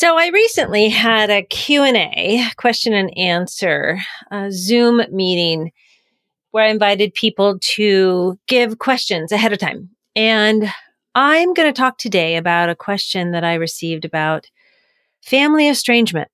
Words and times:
So 0.00 0.16
I 0.16 0.28
recently 0.28 0.90
had 0.90 1.28
a 1.28 1.42
Q&A, 1.42 2.44
question 2.56 2.92
and 2.92 3.10
answer, 3.18 3.98
Zoom 4.48 5.02
meeting 5.10 5.72
where 6.52 6.66
I 6.66 6.68
invited 6.68 7.14
people 7.14 7.58
to 7.74 8.38
give 8.46 8.78
questions 8.78 9.32
ahead 9.32 9.52
of 9.52 9.58
time. 9.58 9.90
And 10.14 10.72
I'm 11.16 11.52
going 11.52 11.66
to 11.68 11.76
talk 11.76 11.98
today 11.98 12.36
about 12.36 12.68
a 12.68 12.76
question 12.76 13.32
that 13.32 13.42
I 13.42 13.54
received 13.54 14.04
about 14.04 14.46
family 15.20 15.68
estrangement 15.68 16.28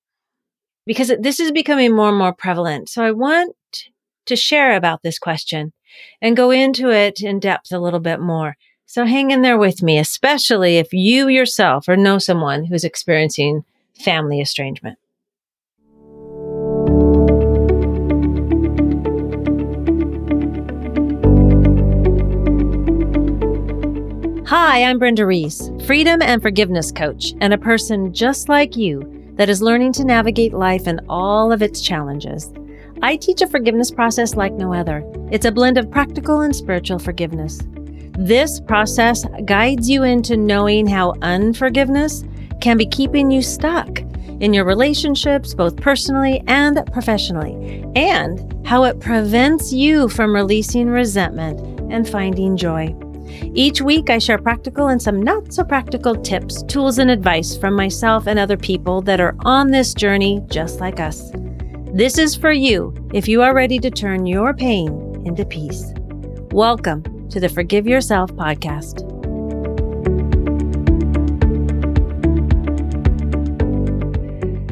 because 0.85 1.11
this 1.19 1.41
is 1.41 1.51
becoming 1.51 1.97
more 1.97 2.11
and 2.11 2.19
more 2.19 2.35
prevalent. 2.35 2.91
So 2.91 3.03
I 3.03 3.13
want 3.13 3.57
to 4.27 4.37
share 4.37 4.77
about 4.77 5.03
this 5.03 5.19
question 5.19 5.73
and 6.21 6.37
go 6.37 6.51
into 6.51 6.91
it 6.91 7.23
in 7.23 7.41
depth 7.41 7.73
a 7.73 7.79
little 7.79 8.01
bit 8.01 8.21
more. 8.21 8.57
So 8.87 9.07
hang 9.07 9.31
in 9.31 9.41
there 9.41 9.57
with 9.57 9.83
me, 9.83 9.99
especially 9.99 10.77
if 10.77 10.93
you 10.93 11.29
yourself 11.29 11.89
or 11.89 11.97
know 11.97 12.19
someone 12.19 12.65
who's 12.65 12.85
experiencing 12.85 13.65
family 13.95 14.41
estrangement. 14.41 14.99
Hi, 24.47 24.85
I'm 24.85 24.99
Brenda 24.99 25.25
Reiss, 25.25 25.71
freedom 25.87 26.21
and 26.21 26.43
forgiveness 26.43 26.93
coach, 26.93 27.33
and 27.41 27.55
a 27.55 27.59
person 27.59 28.13
just 28.13 28.51
like 28.51 28.77
you 28.77 29.33
that 29.37 29.49
is 29.49 29.63
learning 29.63 29.93
to 29.95 30.05
navigate 30.05 30.53
life 30.53 30.87
and 30.87 31.01
all 31.09 31.51
of 31.51 31.63
its 31.63 31.81
challenges. 31.81 32.53
I 33.03 33.17
teach 33.17 33.41
a 33.41 33.47
forgiveness 33.47 33.91
process 33.91 34.37
like 34.37 34.53
no 34.53 34.75
other. 34.75 35.03
It's 35.33 35.47
a 35.47 35.53
blend 35.53 35.79
of 35.79 35.91
practical 35.91 36.43
and 36.43 36.55
spiritual 36.55 36.99
forgiveness. 36.99 37.61
This 38.17 38.61
process 38.61 39.25
guides 39.45 39.91
you 39.91 40.05
into 40.05 40.37
knowing 40.37 40.87
how 40.87 41.15
unforgiveness 41.23 42.25
can 42.61 42.77
be 42.77 42.87
keeping 42.87 43.31
you 43.31 43.43
stuck 43.43 44.01
in 44.41 44.55
your 44.55 44.65
relationships, 44.65 45.53
both 45.53 45.77
personally 45.77 46.43
and 46.47 46.81
professionally, 46.93 47.85
and 47.97 48.67
how 48.67 48.85
it 48.85 49.01
prevents 49.01 49.73
you 49.73 50.09
from 50.09 50.35
releasing 50.35 50.89
resentment 50.89 51.61
and 51.93 52.09
finding 52.09 52.57
joy. 52.57 52.95
Each 53.53 53.83
week, 53.83 54.11
I 54.11 54.19
share 54.19 54.39
practical 54.39 54.89
and 54.89 55.03
some 55.03 55.21
not 55.21 55.53
so 55.53 55.65
practical 55.65 56.15
tips, 56.15 56.63
tools, 56.65 56.99
and 56.99 57.11
advice 57.11 57.57
from 57.57 57.75
myself 57.75 58.29
and 58.29 58.39
other 58.39 58.57
people 58.57 59.03
that 59.03 59.21
are 59.21 59.35
on 59.41 59.73
this 59.73 59.93
journey 59.93 60.41
just 60.47 60.79
like 60.79 61.01
us. 61.01 61.33
This 61.93 62.19
is 62.19 62.37
for 62.37 62.53
you 62.53 62.95
if 63.13 63.27
you 63.27 63.43
are 63.43 63.55
ready 63.55 63.81
to 63.81 63.91
turn 63.91 64.25
your 64.27 64.55
pain 64.55 65.23
into 65.25 65.45
peace. 65.45 65.93
Welcome 66.53 67.14
to 67.35 67.41
the 67.41 67.49
Forgive 67.49 67.85
Yourself 67.85 68.31
podcast. 68.35 69.01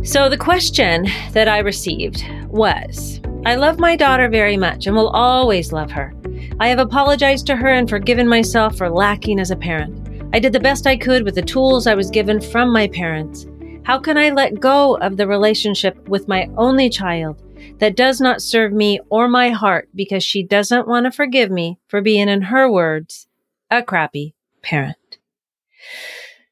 So, 0.06 0.28
the 0.28 0.36
question 0.38 1.08
that 1.33 1.48
I 1.48 1.58
received 1.58 2.24
was 2.46 3.20
I 3.44 3.56
love 3.56 3.80
my 3.80 3.96
daughter 3.96 4.28
very 4.28 4.56
much 4.56 4.86
and 4.86 4.94
will 4.94 5.08
always 5.08 5.72
love 5.72 5.90
her. 5.90 6.14
I 6.60 6.68
have 6.68 6.78
apologized 6.78 7.48
to 7.48 7.56
her 7.56 7.72
and 7.72 7.90
forgiven 7.90 8.28
myself 8.28 8.77
for 8.77 8.88
lacking 8.88 9.40
as 9.40 9.50
a 9.50 9.56
parent. 9.56 10.30
I 10.33 10.38
did 10.38 10.52
the 10.52 10.60
best 10.60 10.86
I 10.86 10.96
could 10.96 11.24
with 11.24 11.34
the 11.34 11.42
tools 11.42 11.88
I 11.88 11.96
was 11.96 12.10
given 12.10 12.40
from 12.40 12.72
my 12.72 12.86
parents. 12.86 13.44
How 13.83 13.98
can 13.98 14.16
I 14.16 14.30
let 14.30 14.60
go 14.60 14.96
of 14.98 15.16
the 15.16 15.27
relationship 15.27 16.08
with 16.08 16.28
my 16.28 16.48
only 16.56 16.88
child 16.88 17.42
that 17.78 17.96
does 17.96 18.20
not 18.20 18.42
serve 18.42 18.72
me 18.72 19.00
or 19.08 19.28
my 19.28 19.50
heart 19.50 19.88
because 19.94 20.22
she 20.22 20.42
doesn't 20.42 20.88
want 20.88 21.06
to 21.06 21.10
forgive 21.10 21.50
me 21.50 21.78
for 21.88 22.00
being, 22.00 22.28
in 22.28 22.42
her 22.42 22.70
words, 22.70 23.26
a 23.70 23.82
crappy 23.82 24.34
parent. 24.62 25.18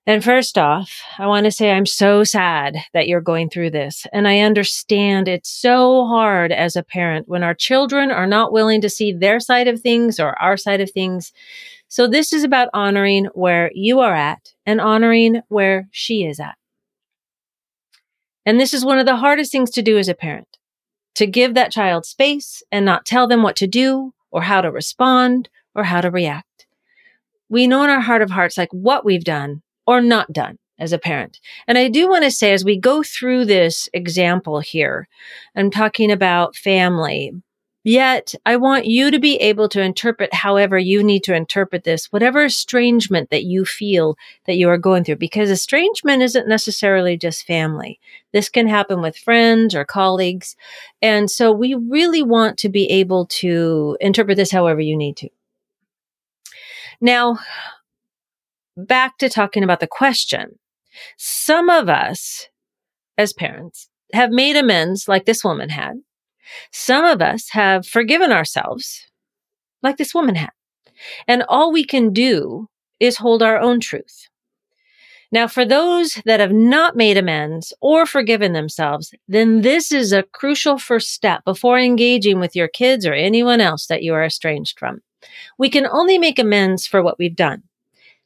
And 0.06 0.24
first 0.24 0.58
off, 0.58 1.02
I 1.18 1.26
want 1.26 1.44
to 1.44 1.52
say 1.52 1.70
I'm 1.70 1.86
so 1.86 2.24
sad 2.24 2.76
that 2.94 3.06
you're 3.06 3.20
going 3.20 3.48
through 3.48 3.70
this. 3.70 4.06
And 4.12 4.26
I 4.26 4.40
understand 4.40 5.28
it's 5.28 5.50
so 5.50 6.06
hard 6.06 6.50
as 6.50 6.74
a 6.74 6.82
parent 6.82 7.28
when 7.28 7.44
our 7.44 7.54
children 7.54 8.10
are 8.10 8.26
not 8.26 8.52
willing 8.52 8.80
to 8.80 8.90
see 8.90 9.12
their 9.12 9.38
side 9.38 9.68
of 9.68 9.80
things 9.80 10.18
or 10.18 10.36
our 10.42 10.56
side 10.56 10.80
of 10.80 10.90
things. 10.90 11.32
So 11.88 12.08
this 12.08 12.32
is 12.32 12.42
about 12.42 12.70
honoring 12.72 13.26
where 13.34 13.70
you 13.74 14.00
are 14.00 14.14
at 14.14 14.52
and 14.66 14.80
honoring 14.80 15.42
where 15.48 15.88
she 15.92 16.24
is 16.24 16.40
at. 16.40 16.56
And 18.46 18.58
this 18.58 18.74
is 18.74 18.84
one 18.84 18.98
of 18.98 19.06
the 19.06 19.16
hardest 19.16 19.52
things 19.52 19.70
to 19.72 19.82
do 19.82 19.98
as 19.98 20.08
a 20.08 20.14
parent 20.14 20.56
to 21.14 21.26
give 21.26 21.54
that 21.54 21.72
child 21.72 22.06
space 22.06 22.62
and 22.70 22.84
not 22.84 23.04
tell 23.04 23.26
them 23.26 23.42
what 23.42 23.56
to 23.56 23.66
do 23.66 24.14
or 24.30 24.42
how 24.42 24.60
to 24.60 24.70
respond 24.70 25.48
or 25.74 25.84
how 25.84 26.00
to 26.00 26.10
react. 26.10 26.66
We 27.48 27.66
know 27.66 27.82
in 27.82 27.90
our 27.90 28.00
heart 28.00 28.22
of 28.22 28.30
hearts, 28.30 28.56
like 28.56 28.72
what 28.72 29.04
we've 29.04 29.24
done 29.24 29.62
or 29.86 30.00
not 30.00 30.32
done 30.32 30.58
as 30.78 30.92
a 30.92 30.98
parent. 30.98 31.40
And 31.66 31.76
I 31.76 31.88
do 31.88 32.08
want 32.08 32.24
to 32.24 32.30
say, 32.30 32.52
as 32.52 32.64
we 32.64 32.78
go 32.78 33.02
through 33.02 33.44
this 33.44 33.88
example 33.92 34.60
here, 34.60 35.08
I'm 35.54 35.70
talking 35.70 36.10
about 36.10 36.56
family. 36.56 37.32
Yet 37.82 38.34
I 38.44 38.56
want 38.56 38.84
you 38.84 39.10
to 39.10 39.18
be 39.18 39.36
able 39.36 39.68
to 39.70 39.80
interpret 39.80 40.34
however 40.34 40.78
you 40.78 41.02
need 41.02 41.24
to 41.24 41.34
interpret 41.34 41.84
this, 41.84 42.12
whatever 42.12 42.44
estrangement 42.44 43.30
that 43.30 43.44
you 43.44 43.64
feel 43.64 44.16
that 44.46 44.56
you 44.56 44.68
are 44.68 44.76
going 44.76 45.04
through, 45.04 45.16
because 45.16 45.50
estrangement 45.50 46.22
isn't 46.22 46.46
necessarily 46.46 47.16
just 47.16 47.46
family. 47.46 47.98
This 48.32 48.50
can 48.50 48.68
happen 48.68 49.00
with 49.00 49.16
friends 49.16 49.74
or 49.74 49.86
colleagues. 49.86 50.56
And 51.00 51.30
so 51.30 51.52
we 51.52 51.74
really 51.74 52.22
want 52.22 52.58
to 52.58 52.68
be 52.68 52.86
able 52.90 53.26
to 53.26 53.96
interpret 53.98 54.36
this 54.36 54.50
however 54.50 54.82
you 54.82 54.96
need 54.96 55.16
to. 55.18 55.30
Now, 57.00 57.38
back 58.76 59.16
to 59.18 59.30
talking 59.30 59.64
about 59.64 59.80
the 59.80 59.86
question. 59.86 60.58
Some 61.16 61.70
of 61.70 61.88
us 61.88 62.48
as 63.16 63.32
parents 63.32 63.88
have 64.12 64.30
made 64.30 64.56
amends 64.56 65.08
like 65.08 65.24
this 65.24 65.42
woman 65.42 65.70
had 65.70 66.02
some 66.72 67.04
of 67.04 67.22
us 67.22 67.50
have 67.50 67.86
forgiven 67.86 68.32
ourselves 68.32 69.06
like 69.82 69.96
this 69.96 70.14
woman 70.14 70.34
had. 70.34 70.50
And 71.26 71.44
all 71.48 71.72
we 71.72 71.84
can 71.84 72.12
do 72.12 72.68
is 72.98 73.16
hold 73.16 73.42
our 73.42 73.58
own 73.58 73.80
truth. 73.80 74.28
Now, 75.32 75.46
for 75.46 75.64
those 75.64 76.20
that 76.24 76.40
have 76.40 76.52
not 76.52 76.96
made 76.96 77.16
amends 77.16 77.72
or 77.80 78.04
forgiven 78.04 78.52
themselves, 78.52 79.14
then 79.28 79.62
this 79.62 79.92
is 79.92 80.12
a 80.12 80.24
crucial 80.24 80.76
first 80.76 81.12
step 81.12 81.44
before 81.44 81.78
engaging 81.78 82.40
with 82.40 82.56
your 82.56 82.66
kids 82.66 83.06
or 83.06 83.14
anyone 83.14 83.60
else 83.60 83.86
that 83.86 84.02
you 84.02 84.12
are 84.12 84.24
estranged 84.24 84.78
from. 84.78 85.02
We 85.56 85.70
can 85.70 85.86
only 85.86 86.18
make 86.18 86.38
amends 86.38 86.86
for 86.86 87.00
what 87.02 87.18
we've 87.18 87.36
done, 87.36 87.62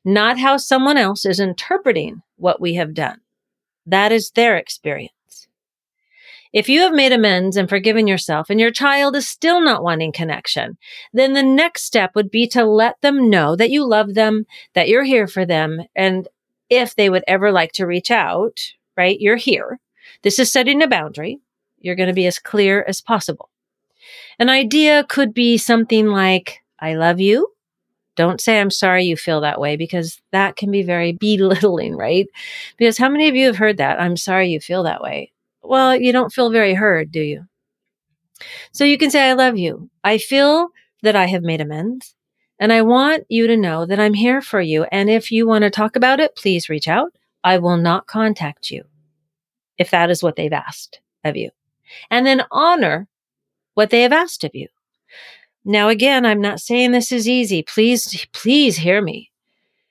not 0.04 0.38
how 0.38 0.56
someone 0.56 0.96
else 0.96 1.26
is 1.26 1.40
interpreting 1.40 2.22
what 2.36 2.60
we 2.60 2.74
have 2.74 2.94
done. 2.94 3.20
That 3.84 4.10
is 4.10 4.30
their 4.30 4.56
experience. 4.56 5.13
If 6.54 6.68
you 6.68 6.82
have 6.82 6.94
made 6.94 7.10
amends 7.10 7.56
and 7.56 7.68
forgiven 7.68 8.06
yourself 8.06 8.48
and 8.48 8.60
your 8.60 8.70
child 8.70 9.16
is 9.16 9.28
still 9.28 9.60
not 9.60 9.82
wanting 9.82 10.12
connection, 10.12 10.78
then 11.12 11.32
the 11.32 11.42
next 11.42 11.82
step 11.82 12.14
would 12.14 12.30
be 12.30 12.46
to 12.48 12.64
let 12.64 13.00
them 13.00 13.28
know 13.28 13.56
that 13.56 13.70
you 13.70 13.84
love 13.84 14.14
them, 14.14 14.46
that 14.74 14.88
you're 14.88 15.02
here 15.02 15.26
for 15.26 15.44
them. 15.44 15.82
And 15.96 16.28
if 16.70 16.94
they 16.94 17.10
would 17.10 17.24
ever 17.26 17.50
like 17.50 17.72
to 17.72 17.86
reach 17.86 18.12
out, 18.12 18.60
right, 18.96 19.18
you're 19.18 19.34
here. 19.34 19.80
This 20.22 20.38
is 20.38 20.52
setting 20.52 20.80
a 20.80 20.86
boundary. 20.86 21.40
You're 21.80 21.96
going 21.96 22.06
to 22.06 22.14
be 22.14 22.26
as 22.26 22.38
clear 22.38 22.84
as 22.86 23.00
possible. 23.00 23.50
An 24.38 24.48
idea 24.48 25.02
could 25.08 25.34
be 25.34 25.58
something 25.58 26.06
like, 26.06 26.62
I 26.78 26.94
love 26.94 27.18
you. 27.18 27.50
Don't 28.14 28.40
say 28.40 28.60
I'm 28.60 28.70
sorry 28.70 29.02
you 29.02 29.16
feel 29.16 29.40
that 29.40 29.60
way 29.60 29.74
because 29.76 30.22
that 30.30 30.54
can 30.54 30.70
be 30.70 30.84
very 30.84 31.10
belittling, 31.10 31.96
right? 31.96 32.28
Because 32.76 32.96
how 32.96 33.08
many 33.08 33.26
of 33.26 33.34
you 33.34 33.46
have 33.46 33.56
heard 33.56 33.78
that? 33.78 34.00
I'm 34.00 34.16
sorry 34.16 34.50
you 34.50 34.60
feel 34.60 34.84
that 34.84 35.02
way 35.02 35.32
well, 35.64 35.96
you 35.96 36.12
don't 36.12 36.32
feel 36.32 36.50
very 36.50 36.74
heard, 36.74 37.10
do 37.10 37.20
you? 37.20 37.44
So 38.72 38.84
you 38.84 38.98
can 38.98 39.10
say, 39.10 39.28
I 39.28 39.32
love 39.32 39.56
you. 39.56 39.90
I 40.02 40.18
feel 40.18 40.68
that 41.02 41.16
I 41.16 41.26
have 41.26 41.42
made 41.42 41.60
amends. 41.60 42.14
And 42.58 42.72
I 42.72 42.82
want 42.82 43.24
you 43.28 43.46
to 43.46 43.56
know 43.56 43.84
that 43.86 44.00
I'm 44.00 44.14
here 44.14 44.40
for 44.40 44.60
you. 44.60 44.84
And 44.84 45.10
if 45.10 45.30
you 45.32 45.46
want 45.46 45.62
to 45.62 45.70
talk 45.70 45.96
about 45.96 46.20
it, 46.20 46.36
please 46.36 46.68
reach 46.68 46.88
out. 46.88 47.12
I 47.42 47.58
will 47.58 47.76
not 47.76 48.06
contact 48.06 48.70
you 48.70 48.84
if 49.76 49.90
that 49.90 50.10
is 50.10 50.22
what 50.22 50.36
they've 50.36 50.52
asked 50.52 51.00
of 51.24 51.36
you. 51.36 51.50
And 52.10 52.24
then 52.24 52.42
honor 52.50 53.08
what 53.74 53.90
they 53.90 54.02
have 54.02 54.12
asked 54.12 54.44
of 54.44 54.54
you. 54.54 54.68
Now, 55.64 55.88
again, 55.88 56.24
I'm 56.24 56.40
not 56.40 56.60
saying 56.60 56.92
this 56.92 57.10
is 57.10 57.28
easy. 57.28 57.62
Please, 57.62 58.26
please 58.32 58.76
hear 58.76 59.02
me. 59.02 59.30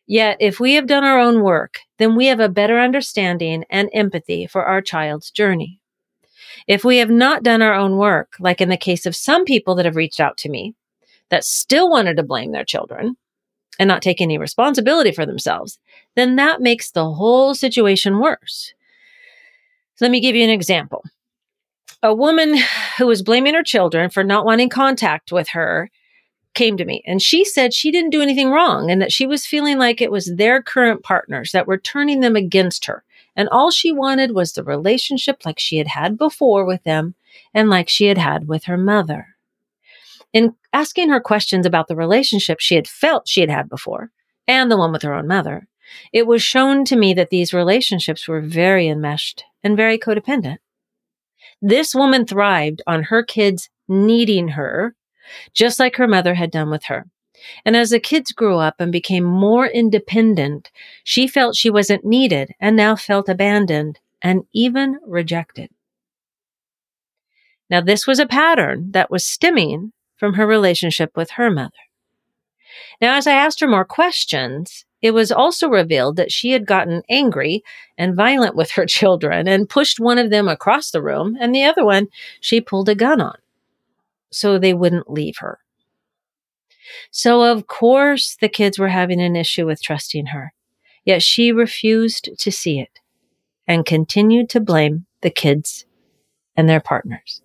Yet, 0.06 0.38
if 0.40 0.60
we 0.60 0.74
have 0.76 0.88
done 0.88 1.04
our 1.04 1.20
own 1.20 1.42
work, 1.42 1.80
then 2.04 2.16
we 2.18 2.26
have 2.26 2.42
a 2.42 2.50
better 2.50 2.80
understanding 2.80 3.64
and 3.70 3.90
empathy 3.94 4.46
for 4.46 4.66
our 4.66 4.82
child's 4.82 5.32
journey. 5.32 5.80
If 6.68 6.84
we 6.84 6.98
have 6.98 7.10
not 7.10 7.44
done 7.44 7.62
our 7.62 7.74
own 7.74 7.96
work, 7.96 8.34
like 8.42 8.60
in 8.60 8.68
the 8.68 8.76
case 8.76 9.06
of 9.06 9.16
some 9.16 9.46
people 9.46 9.76
that 9.76 9.86
have 9.86 9.96
reached 9.96 10.20
out 10.20 10.36
to 10.40 10.50
me 10.50 10.76
that 11.30 11.46
still 11.46 11.90
wanted 11.90 12.18
to 12.18 12.24
blame 12.24 12.52
their 12.52 12.66
children 12.66 13.16
and 13.80 13.88
not 13.88 14.02
take 14.02 14.20
any 14.20 14.38
responsibility 14.38 15.14
for 15.14 15.26
themselves, 15.26 15.80
then 16.18 16.36
that 16.36 16.60
makes 16.60 16.92
the 16.92 17.10
whole 17.10 17.56
situation 17.56 18.20
worse. 18.20 18.74
Let 20.02 20.12
me 20.12 20.20
give 20.20 20.36
you 20.36 20.44
an 20.44 20.50
example. 20.50 21.06
A 22.02 22.14
woman 22.14 22.58
who 22.98 23.08
was 23.08 23.22
blaming 23.22 23.54
her 23.54 23.64
children 23.64 24.10
for 24.10 24.26
not 24.26 24.46
wanting 24.46 24.68
contact 24.68 25.32
with 25.32 25.48
her 25.50 25.90
came 26.54 26.78
to 26.78 26.86
me 26.86 27.04
and 27.06 27.22
she 27.22 27.44
said 27.44 27.74
she 27.74 27.92
didn't 27.92 28.12
do 28.12 28.22
anything 28.22 28.50
wrong 28.50 28.90
and 28.92 29.02
that 29.02 29.12
she 29.12 29.26
was 29.26 29.46
feeling 29.46 29.78
like 29.78 30.02
it 30.02 30.12
was 30.12 30.34
their 30.36 30.62
current 30.62 31.04
partners 31.04 31.52
that 31.52 31.68
were 31.68 31.78
turning 31.78 32.20
them 32.20 32.36
against 32.36 32.86
her 32.86 33.04
And 33.36 33.50
all 33.50 33.72
she 33.72 33.92
wanted 33.92 34.32
was 34.32 34.54
the 34.54 34.64
relationship 34.64 35.46
like 35.46 35.60
she 35.60 35.78
had 35.78 35.88
had 35.88 36.18
before 36.18 36.66
with 36.66 36.84
them 36.84 37.16
and 37.54 37.70
like 37.70 37.90
she 37.90 38.06
had 38.06 38.18
had 38.18 38.48
with 38.48 38.66
her 38.66 38.78
mother. 38.78 39.28
In 40.32 40.56
asking 40.72 41.10
her 41.10 41.20
questions 41.20 41.66
about 41.66 41.88
the 41.88 41.96
relationship 41.96 42.60
she 42.60 42.76
had 42.76 42.88
felt 42.88 43.28
she 43.28 43.42
had 43.42 43.50
had 43.50 43.70
before 43.70 44.12
and 44.48 44.70
the 44.70 44.78
one 44.78 44.92
with 44.92 45.02
her 45.04 45.14
own 45.14 45.28
mother, 45.28 45.68
it 46.12 46.26
was 46.28 46.42
shown 46.42 46.86
to 46.86 46.96
me 46.96 47.14
that 47.14 47.30
these 47.30 47.54
relationships 47.54 48.28
were 48.28 48.42
very 48.42 48.88
enmeshed 48.88 49.44
and 49.64 49.78
very 49.78 49.98
codependent. 49.98 50.58
This 51.62 51.94
woman 51.96 52.26
thrived 52.26 52.82
on 52.88 53.04
her 53.04 53.24
kids 53.24 53.70
needing 53.88 54.50
her, 54.50 54.96
just 55.54 55.80
like 55.80 55.96
her 55.96 56.08
mother 56.08 56.34
had 56.34 56.52
done 56.52 56.70
with 56.70 56.86
her. 56.86 57.06
And 57.66 57.76
as 57.76 57.90
the 57.90 58.00
kids 58.00 58.32
grew 58.32 58.58
up 58.58 58.76
and 58.80 58.92
became 58.92 59.24
more 59.24 59.68
independent, 59.68 60.72
she 61.04 61.28
felt 61.28 61.56
she 61.56 61.70
wasn't 61.70 62.06
needed 62.06 62.54
and 62.60 62.76
now 62.76 62.96
felt 62.96 63.30
abandoned 63.30 64.00
and 64.22 64.44
even 64.54 65.00
rejected. 65.06 65.70
Now, 67.70 67.82
this 67.82 68.06
was 68.06 68.20
a 68.20 68.28
pattern 68.28 68.92
that 68.92 69.12
was 69.12 69.26
stemming 69.26 69.94
from 70.16 70.36
her 70.36 70.46
relationship 70.46 71.18
with 71.18 71.32
her 71.32 71.50
mother. 71.50 71.72
Now, 73.02 73.16
as 73.16 73.28
I 73.28 73.34
asked 73.34 73.60
her 73.60 73.68
more 73.68 73.86
questions, 73.86 74.86
it 75.02 75.12
was 75.12 75.32
also 75.32 75.68
revealed 75.68 76.16
that 76.16 76.32
she 76.32 76.52
had 76.52 76.66
gotten 76.66 77.04
angry 77.10 77.64
and 77.98 78.16
violent 78.16 78.56
with 78.56 78.72
her 78.72 78.86
children 78.88 79.48
and 79.48 79.70
pushed 79.70 80.00
one 80.00 80.18
of 80.18 80.30
them 80.30 80.48
across 80.48 80.92
the 80.92 81.02
room, 81.02 81.38
and 81.40 81.54
the 81.54 81.64
other 81.64 81.84
one 81.84 82.08
she 82.40 82.62
pulled 82.62 82.90
a 82.90 82.96
gun 82.96 83.20
on 83.20 83.36
so 84.34 84.58
they 84.58 84.74
wouldn't 84.74 85.10
leave 85.10 85.38
her. 85.40 85.60
So, 87.12 87.44
of 87.44 87.68
course, 87.68 88.36
the 88.40 88.50
kids 88.50 88.78
were 88.78 88.90
having 88.90 89.22
an 89.22 89.36
issue 89.36 89.66
with 89.66 89.82
trusting 89.82 90.28
her, 90.28 90.54
yet 91.06 91.24
she 91.24 91.52
refused 91.52 92.30
to 92.38 92.52
see 92.52 92.80
it 92.80 93.00
and 93.68 93.86
continued 93.86 94.50
to 94.50 94.60
blame 94.60 95.06
the 95.22 95.30
kids 95.30 95.86
and 96.56 96.68
their 96.68 96.82
partners. 96.82 97.42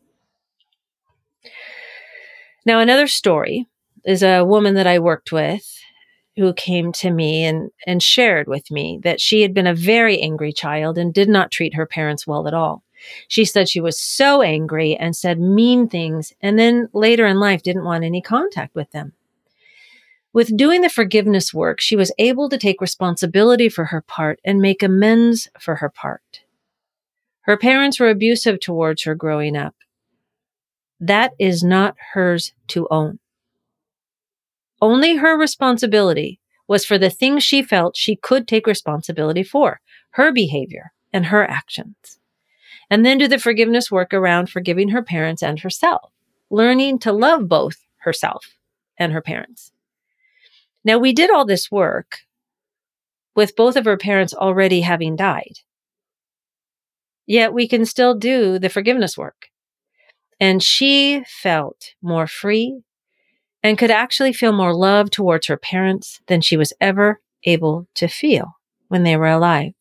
Now, 2.67 2.81
another 2.81 3.07
story 3.07 3.67
is 4.05 4.23
a 4.23 4.43
woman 4.43 4.75
that 4.75 4.87
I 4.87 4.99
worked 4.99 5.33
with 5.33 5.65
who 6.37 6.53
came 6.53 6.93
to 6.93 7.11
me 7.11 7.45
and, 7.45 7.71
and 7.87 8.03
shared 8.03 8.47
with 8.47 8.71
me 8.71 9.01
that 9.03 9.21
she 9.21 9.43
had 9.43 9.55
been 9.55 9.67
a 9.67 9.75
very 9.75 10.21
angry 10.21 10.53
child 10.53 10.97
and 10.99 11.13
did 11.13 11.29
not 11.29 11.51
treat 11.51 11.75
her 11.75 11.87
parents 11.87 12.27
well 12.27 12.47
at 12.47 12.55
all. 12.55 12.85
She 13.29 13.45
said 13.45 13.69
she 13.69 13.81
was 13.81 13.99
so 13.99 14.43
angry 14.43 14.97
and 14.97 15.15
said 15.15 15.41
mean 15.41 15.89
things, 15.89 16.33
and 16.41 16.59
then 16.59 16.89
later 16.93 17.27
in 17.27 17.39
life 17.39 17.63
didn't 17.63 17.85
want 17.85 18.05
any 18.05 18.21
contact 18.21 18.75
with 18.75 18.91
them. 18.91 19.13
With 20.33 20.57
doing 20.57 20.83
the 20.83 20.91
forgiveness 20.91 21.55
work, 21.55 21.81
she 21.81 21.97
was 21.97 22.13
able 22.19 22.49
to 22.49 22.59
take 22.59 22.81
responsibility 22.81 23.69
for 23.69 23.87
her 23.87 24.01
part 24.01 24.41
and 24.45 24.61
make 24.61 24.83
amends 24.83 25.49
for 25.59 25.77
her 25.77 25.89
part. 25.89 26.43
Her 27.43 27.57
parents 27.57 27.99
were 27.99 28.11
abusive 28.11 28.61
towards 28.61 29.05
her 29.05 29.15
growing 29.15 29.57
up. 29.57 29.75
That 31.01 31.33
is 31.39 31.63
not 31.63 31.97
hers 32.13 32.53
to 32.69 32.87
own. 32.91 33.21
Only 34.81 35.17
her 35.17 35.37
responsibility 35.37 36.41
was 36.69 36.85
for 36.85 36.99
the 36.99 37.11
things 37.11 37.43
she 37.43 37.63
felt 37.63 37.97
she 37.97 38.15
could 38.15 38.47
take 38.47 38.67
responsibility 38.67 39.43
for, 39.43 39.81
her 40.11 40.31
behavior 40.31 40.93
and 41.13 41.27
her 41.27 41.43
actions. 41.43 42.21
And 42.91 43.05
then 43.05 43.19
do 43.19 43.29
the 43.29 43.39
forgiveness 43.39 43.91
work 43.91 44.15
around 44.15 44.49
forgiving 44.49 44.89
her 44.91 45.03
parents 45.03 45.43
and 45.43 45.61
herself, 45.61 46.11
learning 46.51 47.01
to 47.01 47.13
love 47.13 47.49
both 47.49 47.77
herself 47.99 48.57
and 48.97 49.13
her 49.13 49.21
parents. 49.21 49.73
Now, 50.85 50.99
we 50.99 51.13
did 51.13 51.31
all 51.31 51.45
this 51.45 51.71
work 51.71 52.21
with 53.35 53.57
both 53.57 53.77
of 53.77 53.85
her 53.85 53.97
parents 53.97 54.33
already 54.35 54.81
having 54.81 55.17
died. 55.17 55.61
Yet 57.27 57.53
we 57.53 57.69
can 57.69 57.85
still 57.85 58.15
do 58.15 58.59
the 58.59 58.71
forgiveness 58.71 59.19
work. 59.19 59.49
And 60.41 60.63
she 60.63 61.25
felt 61.27 61.95
more 62.01 62.27
free 62.27 62.81
and 63.63 63.77
could 63.77 63.91
actually 63.91 64.33
feel 64.33 64.53
more 64.53 64.75
love 64.75 65.11
towards 65.11 65.47
her 65.49 65.57
parents 65.57 66.21
than 66.27 66.41
she 66.41 66.57
was 66.57 66.73
ever 66.81 67.21
able 67.45 67.87
to 67.95 68.09
feel 68.09 68.55
when 68.89 69.03
they 69.03 69.17
were 69.17 69.29
alive. 69.29 69.73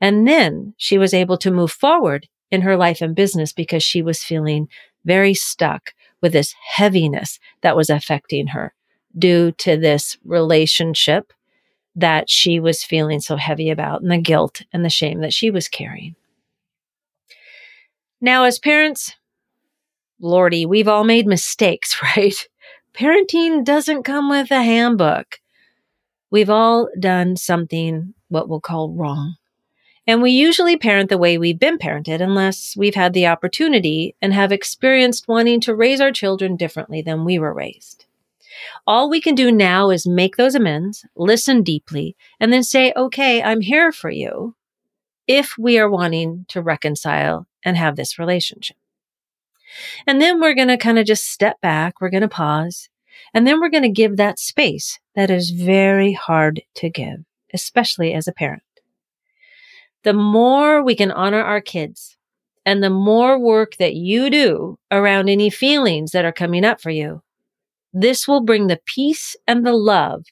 And 0.00 0.26
then 0.26 0.74
she 0.76 0.98
was 0.98 1.12
able 1.12 1.38
to 1.38 1.50
move 1.50 1.72
forward 1.72 2.28
in 2.50 2.62
her 2.62 2.76
life 2.76 3.00
and 3.00 3.14
business 3.14 3.52
because 3.52 3.82
she 3.82 4.02
was 4.02 4.22
feeling 4.22 4.68
very 5.04 5.34
stuck 5.34 5.94
with 6.20 6.32
this 6.32 6.54
heaviness 6.74 7.38
that 7.62 7.76
was 7.76 7.90
affecting 7.90 8.48
her 8.48 8.74
due 9.16 9.52
to 9.52 9.76
this 9.76 10.16
relationship 10.24 11.32
that 11.96 12.30
she 12.30 12.60
was 12.60 12.84
feeling 12.84 13.20
so 13.20 13.36
heavy 13.36 13.70
about 13.70 14.02
and 14.02 14.10
the 14.10 14.18
guilt 14.18 14.62
and 14.72 14.84
the 14.84 14.90
shame 14.90 15.20
that 15.20 15.32
she 15.32 15.50
was 15.50 15.68
carrying. 15.68 16.14
Now, 18.20 18.44
as 18.44 18.58
parents, 18.58 19.14
Lordy, 20.20 20.66
we've 20.66 20.88
all 20.88 21.04
made 21.04 21.26
mistakes, 21.26 22.00
right? 22.16 22.48
Parenting 22.94 23.64
doesn't 23.64 24.02
come 24.02 24.28
with 24.28 24.50
a 24.50 24.62
handbook. 24.62 25.38
We've 26.30 26.50
all 26.50 26.88
done 26.98 27.36
something 27.36 28.14
what 28.28 28.48
we'll 28.48 28.60
call 28.60 28.92
wrong. 28.92 29.36
And 30.08 30.22
we 30.22 30.30
usually 30.30 30.78
parent 30.78 31.10
the 31.10 31.18
way 31.18 31.36
we've 31.36 31.58
been 31.58 31.76
parented 31.76 32.22
unless 32.22 32.74
we've 32.74 32.94
had 32.94 33.12
the 33.12 33.26
opportunity 33.26 34.16
and 34.22 34.32
have 34.32 34.50
experienced 34.50 35.28
wanting 35.28 35.60
to 35.60 35.74
raise 35.74 36.00
our 36.00 36.10
children 36.10 36.56
differently 36.56 37.02
than 37.02 37.26
we 37.26 37.38
were 37.38 37.52
raised. 37.52 38.06
All 38.86 39.10
we 39.10 39.20
can 39.20 39.34
do 39.34 39.52
now 39.52 39.90
is 39.90 40.06
make 40.06 40.36
those 40.36 40.54
amends, 40.54 41.04
listen 41.14 41.62
deeply, 41.62 42.16
and 42.40 42.50
then 42.50 42.62
say, 42.62 42.90
okay, 42.96 43.42
I'm 43.42 43.60
here 43.60 43.92
for 43.92 44.08
you 44.08 44.56
if 45.26 45.58
we 45.58 45.78
are 45.78 45.90
wanting 45.90 46.46
to 46.48 46.62
reconcile 46.62 47.46
and 47.62 47.76
have 47.76 47.96
this 47.96 48.18
relationship. 48.18 48.78
And 50.06 50.22
then 50.22 50.40
we're 50.40 50.54
going 50.54 50.68
to 50.68 50.78
kind 50.78 50.98
of 50.98 51.04
just 51.04 51.30
step 51.30 51.60
back. 51.60 52.00
We're 52.00 52.08
going 52.08 52.22
to 52.22 52.28
pause. 52.28 52.88
And 53.34 53.46
then 53.46 53.60
we're 53.60 53.68
going 53.68 53.82
to 53.82 53.90
give 53.90 54.16
that 54.16 54.38
space 54.38 55.00
that 55.14 55.30
is 55.30 55.50
very 55.50 56.14
hard 56.14 56.62
to 56.76 56.88
give, 56.88 57.26
especially 57.52 58.14
as 58.14 58.26
a 58.26 58.32
parent. 58.32 58.62
The 60.04 60.12
more 60.12 60.82
we 60.82 60.94
can 60.94 61.10
honor 61.10 61.42
our 61.42 61.60
kids 61.60 62.16
and 62.64 62.82
the 62.82 62.90
more 62.90 63.38
work 63.38 63.76
that 63.78 63.94
you 63.94 64.30
do 64.30 64.78
around 64.90 65.28
any 65.28 65.50
feelings 65.50 66.12
that 66.12 66.24
are 66.24 66.32
coming 66.32 66.64
up 66.64 66.80
for 66.80 66.90
you, 66.90 67.22
this 67.92 68.28
will 68.28 68.42
bring 68.42 68.66
the 68.66 68.80
peace 68.84 69.36
and 69.46 69.66
the 69.66 69.72
love 69.72 70.24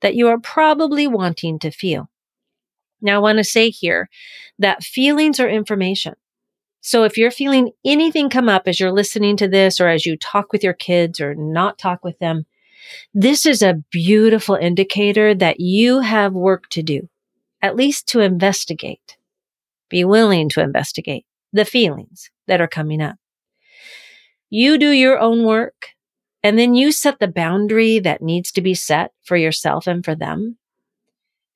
that 0.00 0.14
you 0.14 0.28
are 0.28 0.38
probably 0.38 1.06
wanting 1.06 1.58
to 1.58 1.70
feel. 1.70 2.08
Now, 3.00 3.16
I 3.16 3.18
want 3.18 3.38
to 3.38 3.44
say 3.44 3.70
here 3.70 4.08
that 4.58 4.82
feelings 4.82 5.40
are 5.40 5.48
information. 5.48 6.14
So 6.80 7.04
if 7.04 7.16
you're 7.16 7.30
feeling 7.30 7.70
anything 7.84 8.28
come 8.28 8.48
up 8.48 8.68
as 8.68 8.78
you're 8.78 8.92
listening 8.92 9.38
to 9.38 9.48
this 9.48 9.80
or 9.80 9.88
as 9.88 10.04
you 10.04 10.18
talk 10.18 10.52
with 10.52 10.62
your 10.62 10.74
kids 10.74 11.18
or 11.20 11.34
not 11.34 11.78
talk 11.78 12.04
with 12.04 12.18
them, 12.18 12.44
this 13.14 13.46
is 13.46 13.62
a 13.62 13.82
beautiful 13.90 14.54
indicator 14.54 15.34
that 15.34 15.60
you 15.60 16.00
have 16.00 16.34
work 16.34 16.68
to 16.70 16.82
do, 16.82 17.08
at 17.64 17.76
least 17.76 18.06
to 18.08 18.20
investigate. 18.20 19.16
Be 19.88 20.04
willing 20.04 20.50
to 20.50 20.60
investigate 20.60 21.24
the 21.50 21.64
feelings 21.64 22.28
that 22.46 22.60
are 22.60 22.68
coming 22.68 23.00
up. 23.00 23.16
You 24.50 24.76
do 24.76 24.90
your 24.90 25.18
own 25.18 25.44
work 25.44 25.86
and 26.42 26.58
then 26.58 26.74
you 26.74 26.92
set 26.92 27.20
the 27.20 27.26
boundary 27.26 28.00
that 28.00 28.20
needs 28.20 28.52
to 28.52 28.60
be 28.60 28.74
set 28.74 29.12
for 29.24 29.38
yourself 29.38 29.86
and 29.86 30.04
for 30.04 30.14
them. 30.14 30.58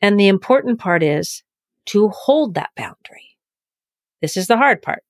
And 0.01 0.19
the 0.19 0.29
important 0.29 0.81
part 0.81 1.03
is 1.03 1.43
to 1.87 2.09
hold 2.09 2.55
that 2.55 2.71
boundary. 2.75 3.37
This 4.23 4.35
is 4.35 4.47
the 4.47 4.57
hard 4.57 4.81
part. 4.81 5.03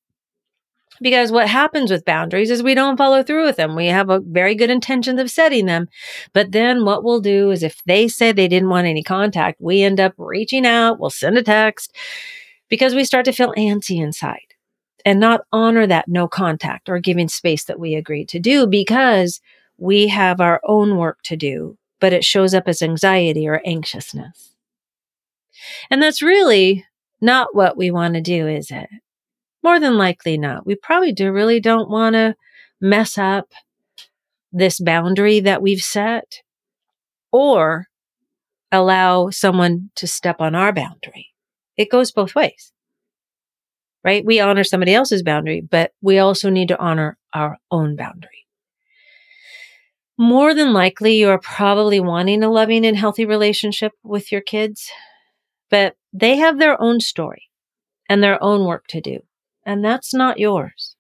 Because 1.01 1.31
what 1.31 1.49
happens 1.49 1.91
with 1.91 2.05
boundaries 2.05 2.51
is 2.51 2.63
we 2.63 2.75
don't 2.75 2.97
follow 2.97 3.23
through 3.23 3.45
with 3.45 3.57
them. 3.57 3.77
We 3.77 3.87
have 3.87 4.11
a 4.11 4.21
very 4.21 4.55
good 4.55 4.71
intentions 4.71 5.21
of 5.21 5.31
setting 5.31 5.67
them. 5.67 5.89
But 6.33 6.53
then 6.53 6.85
what 6.85 7.05
we'll 7.05 7.21
do 7.21 7.51
is 7.51 7.63
if 7.63 7.83
they 7.87 8.09
say 8.09 8.33
they 8.33 8.49
didn't 8.49 8.69
want 8.69 8.87
any 8.87 9.03
contact, 9.03 9.61
we 9.61 9.83
end 9.83 10.01
up 10.01 10.15
reaching 10.19 10.67
out, 10.67 10.99
we'll 10.99 11.11
send 11.11 11.39
a 11.39 11.43
text 11.43 11.95
because 12.69 12.95
we 12.95 13.05
start 13.05 13.25
to 13.27 13.33
feel 13.33 13.55
antsy 13.55 14.03
inside 14.03 14.55
and 15.05 15.21
not 15.21 15.43
honor 15.53 15.87
that 15.87 16.09
no 16.09 16.29
contact 16.29 16.89
or 16.89 16.99
giving 16.99 17.29
space 17.29 17.65
that 17.65 17.81
we 17.81 17.95
agreed 17.95 18.29
to 18.29 18.39
do 18.39 18.67
because 18.67 19.41
we 19.79 20.09
have 20.09 20.41
our 20.41 20.61
own 20.67 20.97
work 20.97 21.19
to 21.23 21.37
do, 21.37 21.79
but 22.01 22.13
it 22.13 22.25
shows 22.25 22.53
up 22.53 22.65
as 22.67 22.83
anxiety 22.83 23.47
or 23.47 23.63
anxiousness. 23.65 24.55
And 25.91 26.03
that's 26.03 26.23
really 26.23 26.85
not 27.21 27.55
what 27.55 27.77
we 27.77 27.91
want 27.91 28.15
to 28.15 28.21
do, 28.21 28.47
is 28.47 28.71
it? 28.71 28.89
More 29.63 29.81
than 29.81 29.99
likely 29.99 30.39
not. 30.39 30.67
We 30.67 30.75
probably 30.77 31.13
do 31.13 31.33
really 31.33 31.61
don't 31.61 31.91
want 31.91 32.15
to 32.15 32.35
mess 32.81 33.19
up 33.19 33.53
this 34.53 34.81
boundary 34.81 35.41
that 35.41 35.61
we've 35.63 35.83
set 35.83 36.43
or 37.33 37.87
allow 38.73 39.31
someone 39.31 39.91
to 39.97 40.07
step 40.07 40.41
on 40.41 40.55
our 40.55 40.73
boundary. 40.73 41.29
It 41.77 41.91
goes 41.91 42.11
both 42.13 42.35
ways, 42.35 42.73
right? 44.05 44.25
We 44.25 44.41
honor 44.41 44.65
somebody 44.65 44.95
else's 44.95 45.23
boundary, 45.23 45.61
but 45.61 45.93
we 46.01 46.19
also 46.19 46.51
need 46.51 46.69
to 46.69 46.79
honor 46.79 47.19
our 47.35 47.59
own 47.71 47.97
boundary. 47.97 48.47
More 50.19 50.55
than 50.55 50.73
likely, 50.73 51.17
you 51.17 51.29
are 51.29 51.39
probably 51.39 52.01
wanting 52.01 52.43
a 52.43 52.51
loving 52.51 52.85
and 52.85 52.97
healthy 52.97 53.25
relationship 53.25 53.93
with 54.03 54.33
your 54.33 54.41
kids, 54.41 54.91
but 55.71 55.97
They 56.13 56.37
have 56.37 56.59
their 56.59 56.81
own 56.81 57.01
story 57.01 57.51
and 58.09 58.23
their 58.23 58.43
own 58.43 58.65
work 58.65 58.87
to 58.89 59.01
do, 59.01 59.21
and 59.69 59.85
that's 59.85 60.15
not 60.15 60.39
yours. 60.39 60.97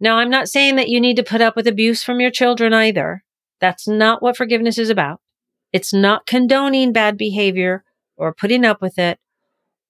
Now, 0.00 0.16
I'm 0.16 0.30
not 0.30 0.48
saying 0.48 0.76
that 0.76 0.88
you 0.88 0.98
need 1.02 1.16
to 1.16 1.22
put 1.22 1.42
up 1.42 1.54
with 1.54 1.66
abuse 1.66 2.02
from 2.02 2.18
your 2.18 2.30
children 2.30 2.72
either. 2.72 3.22
That's 3.60 3.86
not 3.86 4.22
what 4.22 4.38
forgiveness 4.38 4.78
is 4.78 4.88
about. 4.88 5.20
It's 5.70 5.92
not 5.92 6.26
condoning 6.26 6.94
bad 6.94 7.18
behavior 7.18 7.84
or 8.16 8.32
putting 8.32 8.64
up 8.64 8.80
with 8.80 8.98
it 8.98 9.18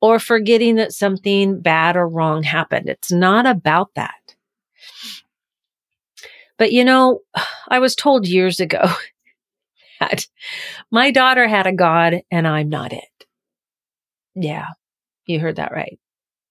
or 0.01 0.19
forgetting 0.19 0.75
that 0.75 0.93
something 0.93 1.61
bad 1.61 1.97
or 1.97 2.09
wrong 2.09 2.43
happened. 2.43 2.89
It's 2.89 3.13
not 3.13 3.47
about 3.47 3.95
that. 3.95 4.35
But 6.59 6.73
you 6.73 6.85
know, 6.85 7.21
I 7.69 7.79
was 7.79 7.95
told 7.95 8.27
years 8.27 8.59
ago 8.59 8.83
that 10.01 10.27
my 10.91 11.13
daughter 11.13 11.47
had 11.47 11.69
a 11.69 11.73
God 11.73 12.23
and 12.29 12.49
I'm 12.49 12.69
not 12.69 12.93
it. 12.93 13.05
Yeah, 14.35 14.67
you 15.27 15.39
heard 15.39 15.57
that 15.57 15.71
right. 15.71 16.01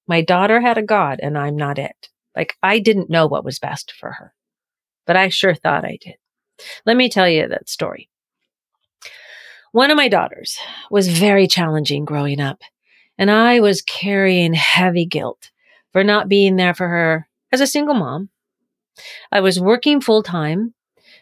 My 0.09 0.21
daughter 0.21 0.59
had 0.59 0.79
a 0.79 0.83
God 0.83 1.19
and 1.21 1.37
I'm 1.37 1.55
not 1.55 1.77
it. 1.77 2.09
Like 2.35 2.55
I 2.63 2.79
didn't 2.79 3.11
know 3.11 3.27
what 3.27 3.45
was 3.45 3.59
best 3.59 3.93
for 3.93 4.11
her, 4.13 4.33
but 5.05 5.15
I 5.15 5.29
sure 5.29 5.53
thought 5.53 5.85
I 5.85 5.99
did. 6.01 6.15
Let 6.83 6.97
me 6.97 7.09
tell 7.09 7.29
you 7.29 7.47
that 7.47 7.69
story. 7.69 8.09
One 9.71 9.91
of 9.91 9.97
my 9.97 10.07
daughters 10.07 10.57
was 10.89 11.07
very 11.07 11.45
challenging 11.45 12.05
growing 12.05 12.41
up, 12.41 12.63
and 13.19 13.29
I 13.29 13.59
was 13.59 13.83
carrying 13.83 14.55
heavy 14.55 15.05
guilt 15.05 15.51
for 15.93 16.03
not 16.03 16.27
being 16.27 16.55
there 16.55 16.73
for 16.73 16.87
her 16.87 17.29
as 17.51 17.61
a 17.61 17.67
single 17.67 17.93
mom. 17.93 18.29
I 19.31 19.41
was 19.41 19.59
working 19.59 20.01
full 20.01 20.23
time 20.23 20.73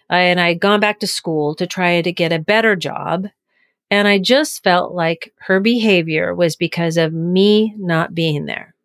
and 0.09 0.39
I 0.39 0.47
had 0.47 0.61
gone 0.61 0.79
back 0.79 1.01
to 1.01 1.07
school 1.07 1.55
to 1.55 1.67
try 1.67 2.01
to 2.01 2.11
get 2.13 2.31
a 2.31 2.39
better 2.39 2.77
job. 2.77 3.27
And 3.91 4.07
I 4.07 4.17
just 4.17 4.63
felt 4.63 4.93
like 4.93 5.33
her 5.39 5.59
behavior 5.59 6.33
was 6.33 6.55
because 6.55 6.95
of 6.95 7.11
me 7.11 7.75
not 7.77 8.15
being 8.15 8.45
there. 8.45 8.75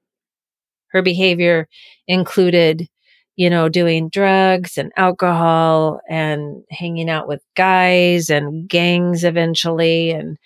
Her 0.93 1.03
behavior 1.03 1.69
included, 2.07 2.89
you 3.37 3.51
know, 3.51 3.69
doing 3.69 4.09
drugs 4.09 4.79
and 4.79 4.93
alcohol 4.97 6.01
and 6.09 6.65
hanging 6.71 7.11
out 7.11 7.29
with 7.29 7.43
guys 7.57 8.31
and 8.31 8.69
gangs 8.69 9.25
eventually 9.25 10.11
and, 10.11 10.39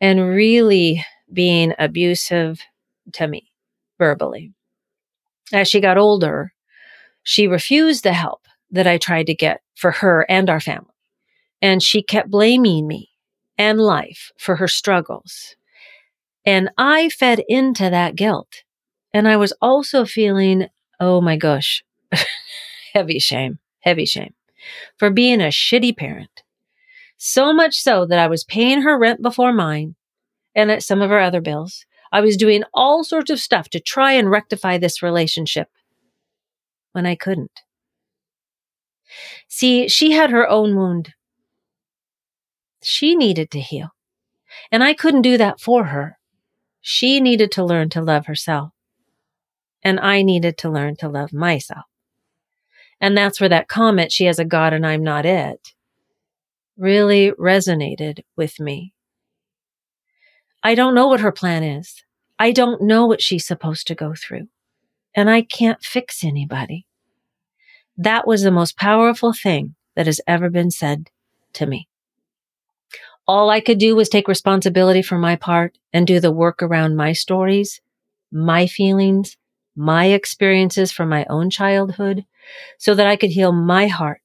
and 0.00 0.28
really 0.28 1.04
being 1.32 1.74
abusive 1.78 2.60
to 3.12 3.26
me 3.26 3.50
verbally. 3.98 4.52
As 5.52 5.68
she 5.68 5.80
got 5.80 5.98
older, 5.98 6.52
she 7.22 7.46
refused 7.46 8.04
the 8.04 8.12
help 8.12 8.42
that 8.70 8.86
I 8.86 8.98
tried 8.98 9.26
to 9.26 9.34
get 9.34 9.60
for 9.74 9.90
her 9.90 10.26
and 10.28 10.50
our 10.50 10.60
family. 10.60 10.92
And 11.62 11.82
she 11.82 12.02
kept 12.02 12.30
blaming 12.30 12.86
me 12.86 13.10
and 13.58 13.80
life 13.80 14.30
for 14.38 14.56
her 14.56 14.68
struggles. 14.68 15.56
And 16.44 16.70
I 16.78 17.08
fed 17.08 17.42
into 17.48 17.90
that 17.90 18.14
guilt. 18.14 18.62
And 19.16 19.26
I 19.26 19.38
was 19.38 19.54
also 19.62 20.04
feeling, 20.04 20.66
oh 21.00 21.22
my 21.22 21.38
gosh, 21.38 21.82
heavy 22.92 23.18
shame, 23.18 23.58
heavy 23.80 24.04
shame 24.04 24.34
for 24.98 25.08
being 25.08 25.40
a 25.40 25.46
shitty 25.46 25.96
parent. 25.96 26.42
So 27.16 27.54
much 27.54 27.76
so 27.80 28.04
that 28.04 28.18
I 28.18 28.26
was 28.26 28.44
paying 28.44 28.82
her 28.82 28.98
rent 28.98 29.22
before 29.22 29.54
mine 29.54 29.94
and 30.54 30.70
at 30.70 30.82
some 30.82 31.00
of 31.00 31.08
her 31.08 31.18
other 31.18 31.40
bills. 31.40 31.86
I 32.12 32.20
was 32.20 32.36
doing 32.36 32.64
all 32.74 33.04
sorts 33.04 33.30
of 33.30 33.40
stuff 33.40 33.70
to 33.70 33.80
try 33.80 34.12
and 34.12 34.30
rectify 34.30 34.76
this 34.76 35.02
relationship 35.02 35.70
when 36.92 37.06
I 37.06 37.14
couldn't. 37.14 37.62
See, 39.48 39.88
she 39.88 40.12
had 40.12 40.28
her 40.28 40.46
own 40.46 40.76
wound. 40.76 41.14
She 42.82 43.16
needed 43.16 43.50
to 43.52 43.60
heal. 43.60 43.94
And 44.70 44.84
I 44.84 44.92
couldn't 44.92 45.22
do 45.22 45.38
that 45.38 45.58
for 45.58 45.84
her. 45.84 46.18
She 46.82 47.18
needed 47.18 47.50
to 47.52 47.64
learn 47.64 47.88
to 47.88 48.02
love 48.02 48.26
herself. 48.26 48.72
And 49.86 50.00
I 50.00 50.22
needed 50.22 50.58
to 50.58 50.68
learn 50.68 50.96
to 50.96 51.08
love 51.08 51.32
myself. 51.32 51.84
And 53.00 53.16
that's 53.16 53.38
where 53.38 53.48
that 53.50 53.68
comment, 53.68 54.10
she 54.10 54.24
has 54.24 54.40
a 54.40 54.44
God 54.44 54.72
and 54.72 54.84
I'm 54.84 55.04
not 55.04 55.24
it, 55.24 55.74
really 56.76 57.30
resonated 57.38 58.24
with 58.34 58.58
me. 58.58 58.92
I 60.60 60.74
don't 60.74 60.96
know 60.96 61.06
what 61.06 61.20
her 61.20 61.30
plan 61.30 61.62
is. 61.62 62.02
I 62.36 62.50
don't 62.50 62.82
know 62.82 63.06
what 63.06 63.22
she's 63.22 63.46
supposed 63.46 63.86
to 63.86 63.94
go 63.94 64.12
through. 64.12 64.48
And 65.14 65.30
I 65.30 65.42
can't 65.42 65.80
fix 65.84 66.24
anybody. 66.24 66.84
That 67.96 68.26
was 68.26 68.42
the 68.42 68.50
most 68.50 68.76
powerful 68.76 69.32
thing 69.32 69.76
that 69.94 70.06
has 70.06 70.20
ever 70.26 70.50
been 70.50 70.72
said 70.72 71.10
to 71.52 71.64
me. 71.64 71.86
All 73.28 73.50
I 73.50 73.60
could 73.60 73.78
do 73.78 73.94
was 73.94 74.08
take 74.08 74.26
responsibility 74.26 75.02
for 75.02 75.16
my 75.16 75.36
part 75.36 75.78
and 75.92 76.08
do 76.08 76.18
the 76.18 76.32
work 76.32 76.60
around 76.60 76.96
my 76.96 77.12
stories, 77.12 77.80
my 78.32 78.66
feelings, 78.66 79.36
my 79.76 80.06
experiences 80.06 80.90
from 80.90 81.08
my 81.08 81.26
own 81.28 81.50
childhood 81.50 82.24
so 82.78 82.94
that 82.94 83.06
I 83.06 83.16
could 83.16 83.30
heal 83.30 83.52
my 83.52 83.86
heart 83.86 84.22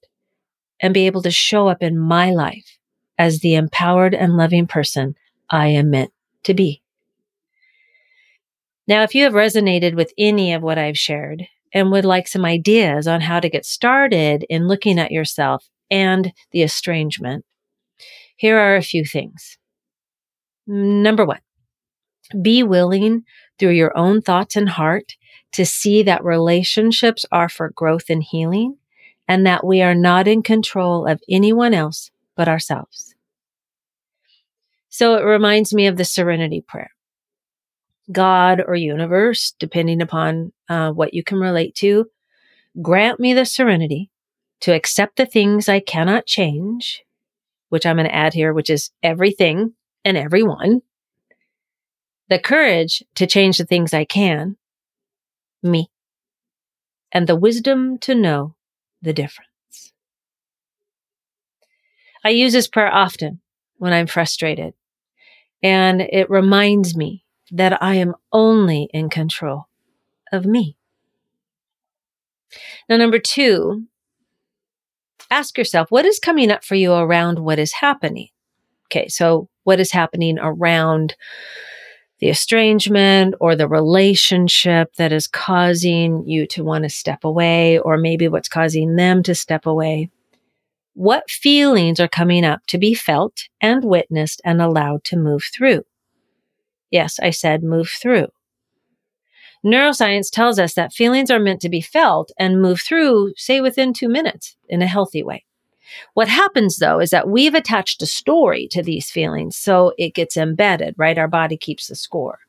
and 0.80 0.94
be 0.94 1.06
able 1.06 1.22
to 1.24 1.32
show 1.32 1.68
up 1.68 1.84
in 1.84 1.98
my 1.98 2.32
life 2.32 2.78
as 3.18 3.40
the 3.40 3.56
empowered 3.56 4.16
and 4.16 4.38
loving 4.38 4.66
person 4.66 5.16
I 5.50 5.68
am 5.68 5.92
meant 5.92 6.12
to 6.44 6.54
be. 6.54 6.82
Now, 8.88 9.04
if 9.04 9.14
you 9.14 9.24
have 9.26 9.34
resonated 9.34 9.96
with 9.96 10.12
any 10.18 10.54
of 10.54 10.64
what 10.64 10.78
I've 10.78 10.98
shared, 10.98 11.48
and 11.74 11.92
would 11.92 12.06
like 12.06 12.28
some 12.28 12.46
ideas 12.46 13.08
on 13.08 13.22
how 13.22 13.40
to 13.40 13.50
get 13.50 13.66
started 13.66 14.46
in 14.50 14.68
looking 14.68 15.00
at 15.00 15.12
yourself 15.12 15.68
and 15.90 16.34
the 16.52 16.64
estrangement, 16.64 17.46
here 18.36 18.58
are 18.58 18.76
a 18.76 18.82
few 18.82 19.06
things. 19.06 19.58
Number 20.68 21.26
one, 21.26 21.42
be 22.42 22.64
willing 22.64 23.24
through 23.60 23.72
your 23.72 23.98
own 23.98 24.22
thoughts 24.22 24.56
and 24.56 24.70
heart 24.70 25.16
to 25.54 25.66
see 25.66 26.04
that 26.04 26.24
relationships 26.24 27.26
are 27.32 27.50
for 27.50 27.70
growth 27.70 28.10
and 28.10 28.24
healing 28.24 28.78
and 29.28 29.46
that 29.46 29.66
we 29.66 29.82
are 29.82 29.96
not 29.96 30.28
in 30.28 30.42
control 30.42 31.08
of 31.08 31.22
anyone 31.30 31.74
else 31.74 32.12
but 32.36 32.48
ourselves. 32.48 33.14
So 34.90 35.16
it 35.16 35.24
reminds 35.24 35.74
me 35.74 35.88
of 35.88 35.98
the 35.98 36.06
serenity 36.06 36.62
prayer. 36.62 36.92
God 38.12 38.62
or 38.66 38.76
universe, 38.76 39.56
depending 39.58 40.02
upon 40.02 40.52
uh, 40.68 40.92
what 40.92 41.14
you 41.14 41.24
can 41.24 41.38
relate 41.38 41.76
to, 41.76 42.08
grant 42.82 43.20
me 43.20 43.34
the 43.34 43.46
serenity 43.46 44.10
to 44.62 44.74
accept 44.74 45.16
the 45.16 45.26
things 45.26 45.70
I 45.70 45.80
cannot 45.80 46.26
change, 46.26 47.04
which 47.70 47.86
I'm 47.86 47.96
going 47.96 48.08
to 48.08 48.16
add 48.16 48.34
here, 48.34 48.54
which 48.54 48.70
is 48.70 48.92
everything 49.02 49.74
and 50.04 50.18
everyone, 50.18 50.82
the 52.30 52.40
courage 52.40 53.04
to 53.16 53.28
change 53.28 53.58
the 53.58 53.66
things 53.66 53.94
I 53.94 54.06
can, 54.06 54.58
me, 55.64 55.90
and 57.12 57.28
the 57.28 57.36
wisdom 57.36 57.98
to 58.00 58.16
know 58.16 58.56
the 59.02 59.14
difference. 59.14 59.94
I 62.24 62.30
use 62.30 62.54
this 62.54 62.68
prayer 62.68 62.94
often 62.94 63.42
when 63.78 63.94
I'm 63.94 64.08
frustrated, 64.08 64.74
and 65.64 66.02
it 66.02 66.30
reminds 66.30 66.96
me 66.96 67.24
that 67.52 67.82
I 67.82 67.96
am 67.96 68.16
only 68.32 68.90
in 68.94 69.10
control 69.10 69.68
of 70.32 70.46
me. 70.46 70.78
Now, 72.88 72.98
number 72.98 73.20
two, 73.20 73.88
ask 75.30 75.58
yourself 75.58 75.90
what 75.90 76.06
is 76.06 76.20
coming 76.20 76.52
up 76.52 76.64
for 76.64 76.76
you 76.76 76.94
around 76.94 77.40
what 77.40 77.60
is 77.60 77.74
happening? 77.74 78.30
Okay, 78.88 79.08
so 79.08 79.50
what 79.64 79.80
is 79.80 79.92
happening 79.92 80.38
around 80.40 81.16
the 82.22 82.30
estrangement 82.30 83.34
or 83.42 83.56
the 83.56 83.68
relationship 83.68 84.94
that 84.96 85.12
is 85.12 85.28
causing 85.28 86.24
you 86.28 86.46
to 86.48 86.64
want 86.64 86.84
to 86.84 86.90
step 86.90 87.24
away, 87.24 87.80
or 87.80 87.98
maybe 87.98 88.28
what's 88.28 88.48
causing 88.48 88.96
them 88.96 89.24
to 89.24 89.34
step 89.34 89.66
away? 89.66 90.10
What 90.94 91.30
feelings 91.32 92.00
are 92.00 92.08
coming 92.08 92.46
up 92.46 92.62
to 92.68 92.78
be 92.78 92.94
felt 92.94 93.44
and 93.60 93.84
witnessed 93.84 94.40
and 94.46 94.62
allowed 94.62 95.04
to 95.06 95.18
move 95.18 95.44
through? 95.52 95.84
Yes, 96.92 97.20
I 97.20 97.32
said 97.32 97.64
move 97.64 97.90
through. 97.90 98.28
Neuroscience 99.66 100.30
tells 100.32 100.60
us 100.60 100.74
that 100.76 100.94
feelings 100.94 101.32
are 101.32 101.40
meant 101.40 101.62
to 101.62 101.70
be 101.70 101.82
felt 101.82 102.32
and 102.38 102.62
move 102.62 102.82
through, 102.82 103.34
say 103.36 103.62
within 103.62 103.94
two 103.94 104.10
minutes 104.10 104.56
in 104.68 104.82
a 104.82 104.88
healthy 104.88 105.24
way. 105.24 105.46
What 106.14 106.28
happens 106.28 106.78
though 106.78 107.00
is 107.00 107.10
that 107.10 107.30
we've 107.30 107.56
attached 107.56 108.02
a 108.02 108.06
story 108.06 108.68
to 108.70 108.82
these 108.82 109.12
feelings. 109.12 109.56
So 109.58 109.94
it 109.98 110.14
gets 110.14 110.38
embedded, 110.38 110.96
right? 110.98 111.18
Our 111.18 111.28
body 111.28 111.58
keeps 111.58 111.88
the 111.88 111.96
score. 111.96 112.40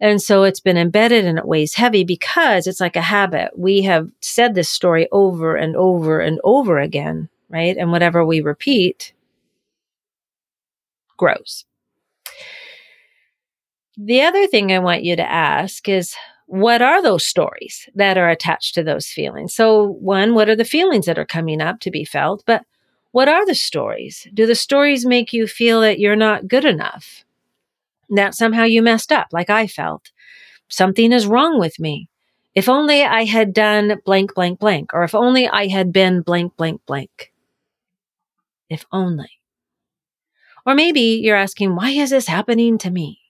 And 0.00 0.20
so 0.20 0.42
it's 0.42 0.60
been 0.60 0.76
embedded 0.76 1.24
and 1.24 1.38
it 1.38 1.46
weighs 1.46 1.74
heavy 1.74 2.02
because 2.02 2.66
it's 2.66 2.80
like 2.80 2.96
a 2.96 3.00
habit. 3.00 3.56
We 3.56 3.82
have 3.82 4.10
said 4.20 4.54
this 4.54 4.68
story 4.68 5.06
over 5.12 5.54
and 5.54 5.76
over 5.76 6.20
and 6.20 6.40
over 6.42 6.80
again, 6.80 7.28
right? 7.48 7.76
And 7.76 7.92
whatever 7.92 8.26
we 8.26 8.40
repeat 8.40 9.12
grows. 11.16 11.64
The 13.96 14.22
other 14.22 14.48
thing 14.48 14.72
I 14.72 14.80
want 14.80 15.04
you 15.04 15.14
to 15.14 15.30
ask 15.30 15.88
is 15.88 16.16
what 16.52 16.82
are 16.82 17.02
those 17.02 17.26
stories 17.26 17.88
that 17.94 18.18
are 18.18 18.28
attached 18.28 18.74
to 18.74 18.82
those 18.82 19.06
feelings? 19.06 19.54
So, 19.54 19.86
one, 20.00 20.34
what 20.34 20.48
are 20.48 20.56
the 20.56 20.64
feelings 20.64 21.06
that 21.06 21.18
are 21.18 21.24
coming 21.24 21.62
up 21.62 21.80
to 21.80 21.90
be 21.90 22.04
felt? 22.04 22.42
But 22.46 22.64
what 23.10 23.28
are 23.28 23.46
the 23.46 23.54
stories? 23.54 24.26
Do 24.34 24.46
the 24.46 24.54
stories 24.54 25.06
make 25.06 25.32
you 25.32 25.46
feel 25.46 25.80
that 25.80 25.98
you're 25.98 26.16
not 26.16 26.48
good 26.48 26.64
enough? 26.64 27.24
that 28.16 28.34
somehow 28.34 28.64
you 28.64 28.82
messed 28.82 29.10
up, 29.10 29.28
like 29.32 29.50
I 29.50 29.66
felt. 29.66 30.10
Something 30.68 31.12
is 31.12 31.26
wrong 31.26 31.58
with 31.58 31.78
me. 31.80 32.08
If 32.54 32.68
only 32.68 33.02
I 33.02 33.24
had 33.24 33.54
done 33.54 34.00
blank, 34.04 34.34
blank, 34.34 34.58
blank, 34.58 34.90
or 34.92 35.02
if 35.04 35.14
only 35.14 35.48
I 35.48 35.68
had 35.68 35.92
been 35.92 36.20
blank, 36.20 36.56
blank, 36.56 36.82
blank. 36.86 37.32
If 38.68 38.84
only. 38.92 39.30
Or 40.66 40.74
maybe 40.74 41.20
you're 41.22 41.36
asking, 41.36 41.74
why 41.74 41.90
is 41.90 42.10
this 42.10 42.26
happening 42.26 42.78
to 42.78 42.90
me? 42.90 43.20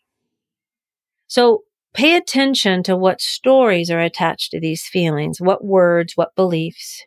So 1.29 1.65
pay 1.95 2.17
attention 2.17 2.83
to 2.85 2.97
what 2.97 3.21
stories 3.21 3.91
are 3.91 4.01
attached 4.01 4.51
to 4.51 4.61
these 4.61 4.85
feelings, 4.85 5.41
what 5.41 5.65
words, 5.65 6.17
what 6.17 6.35
beliefs. 6.35 7.05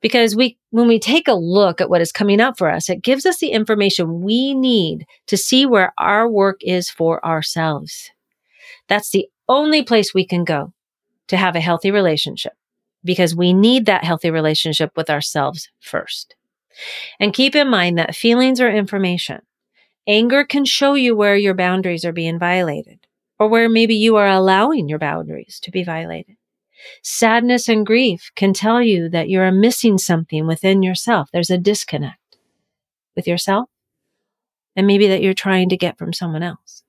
Because 0.00 0.34
we, 0.34 0.58
when 0.70 0.88
we 0.88 0.98
take 0.98 1.28
a 1.28 1.34
look 1.34 1.80
at 1.80 1.90
what 1.90 2.00
is 2.00 2.12
coming 2.12 2.40
up 2.40 2.56
for 2.56 2.70
us, 2.70 2.88
it 2.88 3.02
gives 3.02 3.26
us 3.26 3.38
the 3.38 3.50
information 3.50 4.22
we 4.22 4.54
need 4.54 5.04
to 5.26 5.36
see 5.36 5.66
where 5.66 5.92
our 5.98 6.28
work 6.28 6.60
is 6.62 6.88
for 6.88 7.24
ourselves. 7.24 8.10
That's 8.88 9.10
the 9.10 9.28
only 9.48 9.82
place 9.82 10.14
we 10.14 10.24
can 10.24 10.44
go 10.44 10.72
to 11.28 11.36
have 11.36 11.54
a 11.54 11.60
healthy 11.60 11.90
relationship 11.90 12.54
because 13.04 13.36
we 13.36 13.52
need 13.52 13.86
that 13.86 14.04
healthy 14.04 14.30
relationship 14.30 14.92
with 14.96 15.10
ourselves 15.10 15.68
first. 15.80 16.34
And 17.18 17.34
keep 17.34 17.54
in 17.54 17.68
mind 17.68 17.98
that 17.98 18.14
feelings 18.14 18.60
are 18.60 18.70
information. 18.70 19.42
Anger 20.06 20.44
can 20.44 20.64
show 20.64 20.94
you 20.94 21.14
where 21.14 21.36
your 21.36 21.54
boundaries 21.54 22.04
are 22.04 22.12
being 22.12 22.38
violated 22.38 22.99
or 23.40 23.48
where 23.48 23.70
maybe 23.70 23.94
you 23.94 24.16
are 24.16 24.28
allowing 24.28 24.88
your 24.88 24.98
boundaries 24.98 25.58
to 25.62 25.70
be 25.70 25.82
violated. 25.82 26.36
Sadness 27.02 27.68
and 27.68 27.86
grief 27.86 28.30
can 28.36 28.52
tell 28.52 28.82
you 28.82 29.08
that 29.08 29.30
you 29.30 29.40
are 29.40 29.50
missing 29.50 29.96
something 29.98 30.46
within 30.46 30.82
yourself. 30.82 31.30
There's 31.32 31.50
a 31.50 31.58
disconnect 31.58 32.18
with 33.16 33.26
yourself 33.26 33.68
and 34.76 34.86
maybe 34.86 35.08
that 35.08 35.22
you're 35.22 35.34
trying 35.34 35.70
to 35.70 35.76
get 35.76 35.98
from 35.98 36.12
someone 36.12 36.42
else. 36.42 36.82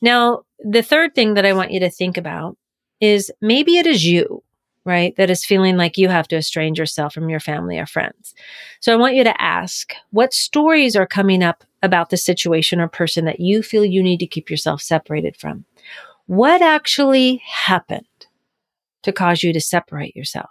Now, 0.00 0.42
the 0.58 0.82
third 0.82 1.14
thing 1.14 1.34
that 1.34 1.46
I 1.46 1.52
want 1.52 1.72
you 1.72 1.80
to 1.80 1.90
think 1.90 2.16
about 2.16 2.56
is 3.00 3.30
maybe 3.40 3.76
it 3.76 3.86
is 3.86 4.04
you, 4.04 4.42
right, 4.84 5.14
that 5.16 5.30
is 5.30 5.44
feeling 5.44 5.76
like 5.76 5.98
you 5.98 6.08
have 6.08 6.28
to 6.28 6.36
estrange 6.36 6.78
yourself 6.78 7.12
from 7.12 7.28
your 7.28 7.40
family 7.40 7.78
or 7.78 7.86
friends. 7.86 8.34
So 8.80 8.92
I 8.92 8.96
want 8.96 9.14
you 9.14 9.24
to 9.24 9.40
ask 9.40 9.92
what 10.10 10.32
stories 10.32 10.96
are 10.96 11.06
coming 11.06 11.42
up 11.42 11.64
about 11.82 12.10
the 12.10 12.16
situation 12.16 12.80
or 12.80 12.88
person 12.88 13.24
that 13.24 13.40
you 13.40 13.62
feel 13.62 13.84
you 13.84 14.02
need 14.02 14.20
to 14.20 14.26
keep 14.26 14.50
yourself 14.50 14.82
separated 14.82 15.36
from. 15.36 15.64
What 16.26 16.60
actually 16.60 17.42
happened 17.46 18.06
to 19.02 19.12
cause 19.12 19.42
you 19.42 19.52
to 19.52 19.60
separate 19.60 20.16
yourself? 20.16 20.50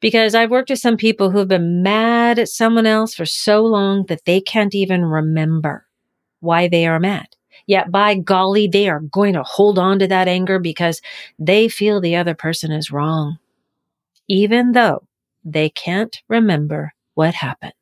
Because 0.00 0.34
I've 0.34 0.50
worked 0.50 0.70
with 0.70 0.78
some 0.78 0.96
people 0.96 1.30
who 1.30 1.38
have 1.38 1.48
been 1.48 1.82
mad 1.82 2.38
at 2.38 2.48
someone 2.48 2.86
else 2.86 3.14
for 3.14 3.24
so 3.24 3.64
long 3.64 4.04
that 4.06 4.24
they 4.26 4.40
can't 4.40 4.74
even 4.74 5.04
remember 5.04 5.86
why 6.40 6.68
they 6.68 6.86
are 6.86 7.00
mad. 7.00 7.26
Yet 7.66 7.90
by 7.90 8.14
golly, 8.16 8.68
they 8.68 8.88
are 8.88 9.00
going 9.00 9.32
to 9.32 9.42
hold 9.42 9.78
on 9.78 9.98
to 10.00 10.06
that 10.08 10.28
anger 10.28 10.58
because 10.58 11.00
they 11.38 11.68
feel 11.68 12.00
the 12.00 12.16
other 12.16 12.34
person 12.34 12.70
is 12.70 12.90
wrong, 12.90 13.38
even 14.28 14.72
though 14.72 15.04
they 15.44 15.70
can't 15.70 16.20
remember 16.28 16.92
what 17.14 17.34
happened. 17.34 17.72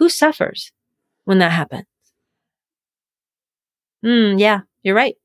Who 0.00 0.08
suffers 0.08 0.72
when 1.24 1.40
that 1.40 1.52
happens? 1.52 1.84
Hmm, 4.02 4.38
yeah, 4.38 4.60
you're 4.82 4.94
right. 4.94 5.16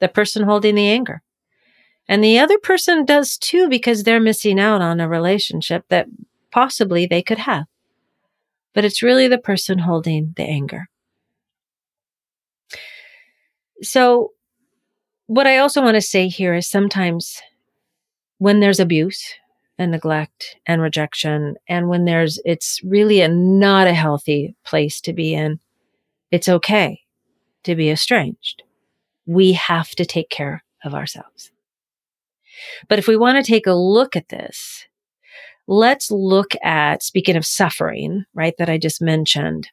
The 0.00 0.08
person 0.08 0.42
holding 0.42 0.74
the 0.74 0.86
anger. 0.86 1.22
And 2.08 2.22
the 2.22 2.38
other 2.38 2.58
person 2.58 3.06
does 3.06 3.38
too 3.38 3.70
because 3.70 4.02
they're 4.02 4.20
missing 4.20 4.60
out 4.60 4.82
on 4.82 5.00
a 5.00 5.08
relationship 5.08 5.86
that 5.88 6.08
possibly 6.50 7.06
they 7.06 7.22
could 7.22 7.38
have. 7.38 7.64
But 8.74 8.84
it's 8.84 9.02
really 9.02 9.28
the 9.28 9.38
person 9.38 9.78
holding 9.78 10.34
the 10.36 10.44
anger. 10.44 10.88
So, 13.80 14.32
what 15.26 15.46
I 15.46 15.56
also 15.56 15.80
want 15.80 15.94
to 15.94 16.02
say 16.02 16.28
here 16.28 16.52
is 16.52 16.68
sometimes 16.68 17.40
when 18.36 18.60
there's 18.60 18.78
abuse 18.80 19.36
and 19.82 19.92
neglect 19.92 20.56
and 20.66 20.80
rejection, 20.80 21.56
and 21.68 21.88
when 21.88 22.06
there's, 22.06 22.40
it's 22.44 22.80
really 22.82 23.20
a 23.20 23.28
not 23.28 23.86
a 23.86 23.92
healthy 23.92 24.56
place 24.64 25.00
to 25.02 25.12
be 25.12 25.34
in, 25.34 25.60
it's 26.30 26.48
okay 26.48 27.00
to 27.64 27.74
be 27.74 27.90
estranged. 27.90 28.62
We 29.26 29.52
have 29.52 29.90
to 29.90 30.06
take 30.06 30.30
care 30.30 30.64
of 30.84 30.94
ourselves. 30.94 31.50
But 32.88 32.98
if 32.98 33.06
we 33.06 33.16
want 33.16 33.44
to 33.44 33.50
take 33.50 33.66
a 33.66 33.74
look 33.74 34.16
at 34.16 34.28
this, 34.28 34.86
let's 35.66 36.10
look 36.10 36.54
at, 36.62 37.02
speaking 37.02 37.36
of 37.36 37.44
suffering, 37.44 38.24
right, 38.34 38.54
that 38.58 38.68
I 38.68 38.78
just 38.78 39.02
mentioned, 39.02 39.68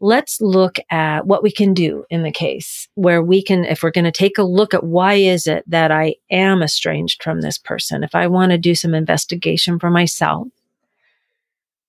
let's 0.00 0.40
look 0.40 0.78
at 0.90 1.26
what 1.26 1.42
we 1.42 1.52
can 1.52 1.74
do 1.74 2.04
in 2.08 2.22
the 2.22 2.30
case 2.30 2.88
where 2.94 3.22
we 3.22 3.42
can, 3.42 3.64
if 3.64 3.82
we're 3.82 3.90
going 3.90 4.04
to 4.04 4.10
take 4.10 4.38
a 4.38 4.42
look 4.42 4.72
at 4.72 4.84
why 4.84 5.14
is 5.14 5.46
it 5.46 5.62
that 5.68 5.90
I 5.90 6.16
am 6.30 6.62
estranged 6.62 7.22
from 7.22 7.40
this 7.40 7.58
person, 7.58 8.02
if 8.02 8.14
I 8.14 8.26
want 8.26 8.52
to 8.52 8.58
do 8.58 8.74
some 8.74 8.94
investigation 8.94 9.78
for 9.78 9.90
myself, 9.90 10.48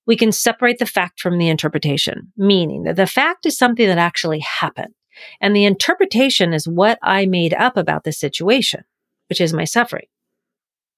we 0.06 0.18
can 0.18 0.32
separate 0.32 0.80
the 0.80 0.86
fact 0.86 1.22
from 1.22 1.38
the 1.38 1.48
interpretation, 1.48 2.34
meaning 2.36 2.84
that 2.84 2.98
the 2.98 3.08
fact 3.08 3.46
is 3.46 3.58
something 3.58 3.88
that 3.88 3.98
actually 3.98 4.40
happened. 4.40 4.94
And 5.40 5.56
the 5.56 5.66
interpretation 5.66 6.54
is 6.54 6.68
what 6.68 7.00
I 7.02 7.26
made 7.26 7.54
up 7.54 7.78
about 7.78 8.04
the 8.04 8.12
situation, 8.12 8.84
which 9.30 9.40
is 9.40 9.54
my 9.54 9.64
suffering. 9.64 10.08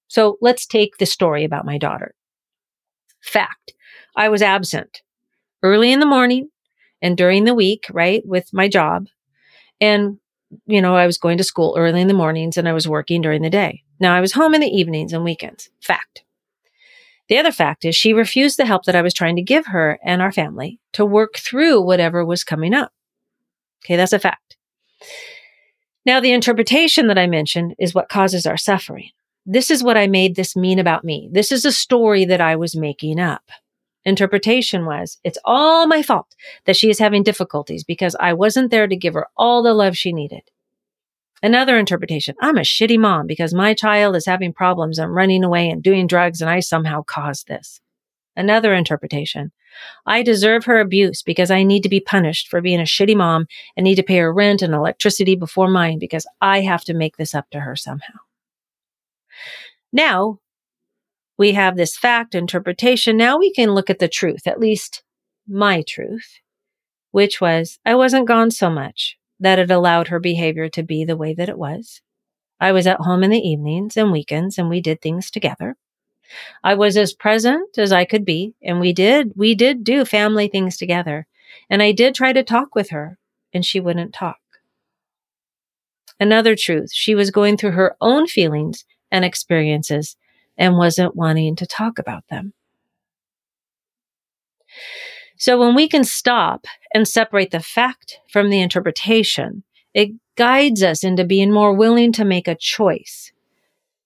So 0.08 0.38
let's 0.40 0.66
take 0.66 0.96
the 0.96 1.06
story 1.06 1.44
about 1.44 1.66
my 1.66 1.78
daughter. 1.78 2.14
Fact. 3.20 3.74
I 4.16 4.28
was 4.28 4.42
absent 4.42 5.02
early 5.62 5.92
in 5.92 6.00
the 6.00 6.06
morning 6.06 6.48
and 7.04 7.18
during 7.18 7.44
the 7.44 7.54
week, 7.54 7.84
right, 7.92 8.22
with 8.24 8.48
my 8.54 8.66
job. 8.66 9.08
And, 9.78 10.18
you 10.64 10.80
know, 10.80 10.96
I 10.96 11.04
was 11.04 11.18
going 11.18 11.36
to 11.36 11.44
school 11.44 11.74
early 11.76 12.00
in 12.00 12.08
the 12.08 12.14
mornings 12.14 12.56
and 12.56 12.66
I 12.66 12.72
was 12.72 12.88
working 12.88 13.20
during 13.20 13.42
the 13.42 13.50
day. 13.50 13.82
Now 14.00 14.14
I 14.14 14.22
was 14.22 14.32
home 14.32 14.54
in 14.54 14.62
the 14.62 14.74
evenings 14.74 15.12
and 15.12 15.22
weekends. 15.22 15.68
Fact. 15.82 16.24
The 17.28 17.36
other 17.36 17.52
fact 17.52 17.84
is 17.84 17.94
she 17.94 18.14
refused 18.14 18.56
the 18.56 18.64
help 18.64 18.84
that 18.84 18.96
I 18.96 19.02
was 19.02 19.12
trying 19.12 19.36
to 19.36 19.42
give 19.42 19.66
her 19.66 19.98
and 20.02 20.22
our 20.22 20.32
family 20.32 20.80
to 20.94 21.04
work 21.04 21.36
through 21.36 21.82
whatever 21.82 22.24
was 22.24 22.42
coming 22.42 22.72
up. 22.72 22.90
Okay, 23.84 23.96
that's 23.96 24.14
a 24.14 24.18
fact. 24.18 24.56
Now, 26.06 26.20
the 26.20 26.32
interpretation 26.32 27.08
that 27.08 27.18
I 27.18 27.26
mentioned 27.26 27.74
is 27.78 27.94
what 27.94 28.08
causes 28.08 28.46
our 28.46 28.56
suffering. 28.56 29.10
This 29.44 29.70
is 29.70 29.84
what 29.84 29.98
I 29.98 30.06
made 30.06 30.36
this 30.36 30.56
mean 30.56 30.78
about 30.78 31.04
me. 31.04 31.28
This 31.30 31.52
is 31.52 31.66
a 31.66 31.72
story 31.72 32.24
that 32.24 32.40
I 32.40 32.56
was 32.56 32.74
making 32.74 33.20
up 33.20 33.42
interpretation 34.04 34.86
was 34.86 35.18
it's 35.24 35.38
all 35.44 35.86
my 35.86 36.02
fault 36.02 36.34
that 36.66 36.76
she 36.76 36.90
is 36.90 36.98
having 36.98 37.22
difficulties 37.22 37.84
because 37.84 38.16
I 38.20 38.32
wasn't 38.32 38.70
there 38.70 38.86
to 38.86 38.96
give 38.96 39.14
her 39.14 39.26
all 39.36 39.62
the 39.62 39.74
love 39.74 39.96
she 39.96 40.12
needed. 40.12 40.42
Another 41.42 41.78
interpretation 41.78 42.34
I'm 42.40 42.56
a 42.56 42.62
shitty 42.62 42.98
mom 42.98 43.26
because 43.26 43.54
my 43.54 43.74
child 43.74 44.16
is 44.16 44.26
having 44.26 44.52
problems 44.52 44.98
and 44.98 45.14
running 45.14 45.44
away 45.44 45.68
and 45.68 45.82
doing 45.82 46.06
drugs 46.06 46.40
and 46.40 46.50
I 46.50 46.60
somehow 46.60 47.02
caused 47.02 47.48
this. 47.48 47.80
Another 48.36 48.74
interpretation 48.74 49.52
I 50.06 50.22
deserve 50.22 50.64
her 50.66 50.80
abuse 50.80 51.22
because 51.22 51.50
I 51.50 51.62
need 51.62 51.82
to 51.82 51.88
be 51.88 52.00
punished 52.00 52.48
for 52.48 52.60
being 52.60 52.80
a 52.80 52.84
shitty 52.84 53.16
mom 53.16 53.46
and 53.76 53.84
need 53.84 53.96
to 53.96 54.02
pay 54.02 54.18
her 54.18 54.32
rent 54.32 54.62
and 54.62 54.74
electricity 54.74 55.34
before 55.34 55.68
mine 55.68 55.98
because 55.98 56.26
I 56.40 56.60
have 56.60 56.84
to 56.84 56.94
make 56.94 57.16
this 57.16 57.34
up 57.34 57.50
to 57.50 57.60
her 57.60 57.76
somehow. 57.76 58.14
Now, 59.92 60.40
we 61.36 61.52
have 61.52 61.76
this 61.76 61.96
fact 61.96 62.34
interpretation. 62.34 63.16
Now 63.16 63.38
we 63.38 63.52
can 63.52 63.74
look 63.74 63.90
at 63.90 63.98
the 63.98 64.08
truth, 64.08 64.46
at 64.46 64.60
least 64.60 65.02
my 65.48 65.82
truth, 65.86 66.38
which 67.10 67.40
was 67.40 67.78
I 67.84 67.94
wasn't 67.94 68.28
gone 68.28 68.50
so 68.50 68.70
much 68.70 69.16
that 69.40 69.58
it 69.58 69.70
allowed 69.70 70.08
her 70.08 70.20
behavior 70.20 70.68
to 70.70 70.82
be 70.82 71.04
the 71.04 71.16
way 71.16 71.34
that 71.34 71.48
it 71.48 71.58
was. 71.58 72.00
I 72.60 72.72
was 72.72 72.86
at 72.86 73.00
home 73.00 73.24
in 73.24 73.30
the 73.30 73.38
evenings 73.38 73.96
and 73.96 74.12
weekends 74.12 74.58
and 74.58 74.68
we 74.68 74.80
did 74.80 75.02
things 75.02 75.30
together. 75.30 75.76
I 76.62 76.74
was 76.74 76.96
as 76.96 77.12
present 77.12 77.76
as 77.76 77.92
I 77.92 78.04
could 78.04 78.24
be 78.24 78.54
and 78.62 78.80
we 78.80 78.92
did, 78.92 79.32
we 79.36 79.54
did 79.54 79.84
do 79.84 80.04
family 80.04 80.48
things 80.48 80.76
together. 80.76 81.26
And 81.68 81.82
I 81.82 81.92
did 81.92 82.14
try 82.14 82.32
to 82.32 82.42
talk 82.42 82.74
with 82.74 82.90
her 82.90 83.18
and 83.52 83.64
she 83.64 83.80
wouldn't 83.80 84.14
talk. 84.14 84.38
Another 86.18 86.54
truth, 86.54 86.90
she 86.92 87.14
was 87.14 87.30
going 87.30 87.56
through 87.56 87.72
her 87.72 87.96
own 88.00 88.26
feelings 88.28 88.84
and 89.10 89.24
experiences 89.24 90.16
and 90.56 90.76
wasn't 90.76 91.16
wanting 91.16 91.56
to 91.56 91.66
talk 91.66 91.98
about 91.98 92.24
them. 92.28 92.52
So 95.36 95.58
when 95.58 95.74
we 95.74 95.88
can 95.88 96.04
stop 96.04 96.66
and 96.92 97.06
separate 97.06 97.50
the 97.50 97.60
fact 97.60 98.20
from 98.30 98.50
the 98.50 98.60
interpretation, 98.60 99.64
it 99.92 100.10
guides 100.36 100.82
us 100.82 101.04
into 101.04 101.24
being 101.24 101.52
more 101.52 101.74
willing 101.74 102.12
to 102.12 102.24
make 102.24 102.48
a 102.48 102.54
choice. 102.54 103.32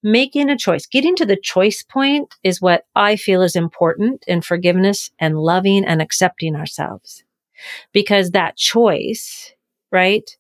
Making 0.03 0.49
a 0.49 0.57
choice, 0.57 0.87
getting 0.87 1.17
to 1.17 1.27
the 1.27 1.37
choice 1.37 1.83
point 1.83 2.35
is 2.45 2.63
what 2.63 2.85
I 2.95 3.17
feel 3.17 3.43
is 3.43 3.57
important 3.57 4.25
in 4.27 4.43
forgiveness 4.43 5.11
and 5.19 5.39
loving 5.39 5.85
and 5.85 6.01
accepting 6.01 6.55
ourselves. 6.55 7.25
Because 7.93 8.31
that 8.31 8.57
choice, 8.57 9.53
right, 9.91 10.37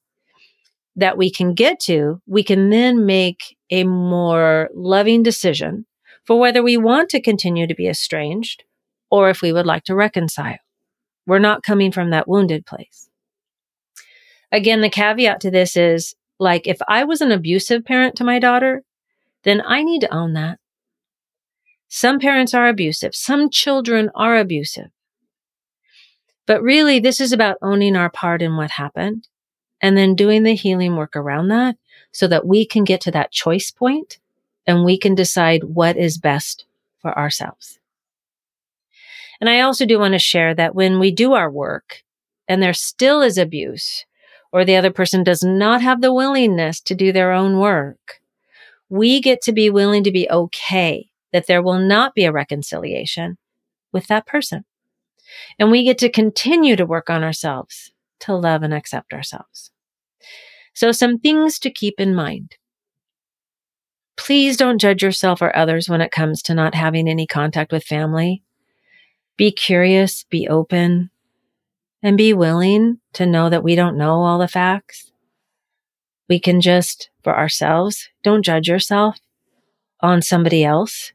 that 0.95 1.19
we 1.19 1.31
can 1.31 1.55
get 1.55 1.81
to, 1.81 2.21
we 2.27 2.45
can 2.45 2.71
then 2.71 3.05
make 3.05 3.57
a 3.71 3.85
more 3.85 4.69
loving 4.75 5.23
decision 5.23 5.87
for 6.29 6.39
whether 6.39 6.63
we 6.63 6.77
want 6.77 7.09
to 7.09 7.23
continue 7.23 7.67
to 7.67 7.75
be 7.75 7.89
estranged 7.89 8.65
or 9.11 9.31
if 9.31 9.41
we 9.41 9.51
would 9.51 9.65
like 9.65 9.83
to 9.85 9.95
reconcile. 9.95 10.59
We're 11.27 11.39
not 11.39 11.63
coming 11.63 11.91
from 11.91 12.11
that 12.11 12.29
wounded 12.29 12.67
place. 12.67 13.09
Again, 14.53 14.83
the 14.83 14.91
caveat 14.91 15.41
to 15.41 15.51
this 15.51 15.75
is 15.75 16.15
like, 16.39 16.67
if 16.67 16.77
I 16.87 17.05
was 17.05 17.23
an 17.23 17.33
abusive 17.33 17.83
parent 17.87 18.15
to 18.17 18.25
my 18.25 18.39
daughter, 18.39 18.85
then 19.45 19.63
I 19.67 19.83
need 19.83 20.03
to 20.03 20.15
own 20.15 20.35
that. 20.35 20.59
Some 21.89 22.19
parents 22.19 22.53
are 22.53 22.69
abusive. 22.69 23.15
Some 23.15 23.49
children 23.49 24.11
are 24.15 24.37
abusive. 24.37 24.91
But 26.47 26.61
really, 26.61 27.01
this 27.01 27.23
is 27.23 27.33
about 27.33 27.57
owning 27.63 27.97
our 27.97 28.11
part 28.11 28.43
in 28.43 28.55
what 28.55 28.73
happened 28.73 29.29
and 29.81 29.97
then 29.97 30.15
doing 30.15 30.43
the 30.43 30.55
healing 30.55 30.95
work 30.95 31.17
around 31.17 31.49
that 31.49 31.79
so 32.13 32.29
that 32.29 32.47
we 32.47 32.67
can 32.67 32.85
get 32.85 33.01
to 33.03 33.11
that 33.13 33.33
choice 33.33 33.71
point 33.71 34.19
and 34.69 34.85
we 34.85 34.99
can 34.99 35.15
decide 35.15 35.65
what 35.65 35.97
is 35.97 36.19
best 36.19 36.67
for 37.01 37.19
ourselves. 37.19 37.81
And 39.41 39.49
I 39.49 39.61
also 39.61 39.87
do 39.87 39.99
want 39.99 40.13
to 40.13 40.19
share 40.19 40.55
that 40.55 40.75
when 40.75 40.99
we 40.99 41.11
do 41.11 41.33
our 41.33 41.51
work 41.51 42.03
and 42.47 42.63
there 42.63 42.75
still 42.75 43.23
is 43.23 43.39
abuse 43.39 44.05
or 44.53 44.65
the 44.65 44.77
other 44.77 44.91
person 44.91 45.25
does 45.25 45.43
not 45.43 45.81
have 45.81 46.03
the 46.03 46.13
willingness 46.13 46.81
to 46.83 46.95
do 46.95 47.13
their 47.13 47.33
own 47.33 47.59
work, 47.59 48.21
we 48.91 49.21
get 49.21 49.41
to 49.43 49.53
be 49.53 49.71
willing 49.71 50.05
to 50.05 50.11
be 50.11 50.29
okay 50.31 51.09
that 51.33 51.47
there 51.47 51.63
will 51.63 51.79
not 51.79 52.15
be 52.15 52.25
a 52.25 52.33
reconciliation 52.33 53.39
with 53.93 54.07
that 54.09 54.27
person. 54.27 54.65
And 55.59 55.71
we 55.71 55.83
get 55.85 55.99
to 55.99 56.11
continue 56.11 56.77
to 56.77 56.87
work 56.87 57.09
on 57.09 57.25
ourselves 57.25 57.91
to 58.21 58.35
love 58.35 58.63
and 58.63 58.75
accept 58.75 59.15
ourselves. 59.15 59.71
So 60.75 60.93
some 60.93 61.19
things 61.19 61.59
to 61.61 61.71
keep 61.71 61.95
in 61.99 62.15
mind. 62.15 62.57
Please 64.29 64.59
don't 64.59 64.79
judge 64.79 65.03
yourself 65.03 65.41
or 65.41 65.57
others 65.57 65.89
when 65.89 66.03
it 66.03 66.11
comes 66.11 66.43
to 66.43 66.55
not 66.55 66.75
having 66.75 67.09
any 67.09 67.27
contact 67.27 67.73
with 67.73 67.83
family. 67.83 68.43
Be 69.39 69.51
curious, 69.51 70.25
be 70.25 70.47
open, 70.47 71.09
and 72.03 72.19
be 72.19 72.35
willing 72.35 72.99
to 73.15 73.25
know 73.25 73.49
that 73.49 73.65
we 73.65 73.75
don't 73.75 73.97
know 73.97 74.21
all 74.21 74.39
the 74.39 74.47
facts. 74.47 75.11
We 76.29 76.39
can 76.39 76.61
just, 76.61 77.09
for 77.25 77.35
ourselves, 77.35 78.11
don't 78.23 78.45
judge 78.45 78.69
yourself 78.69 79.17
on 80.03 80.21
somebody 80.21 80.63
else. 80.63 81.15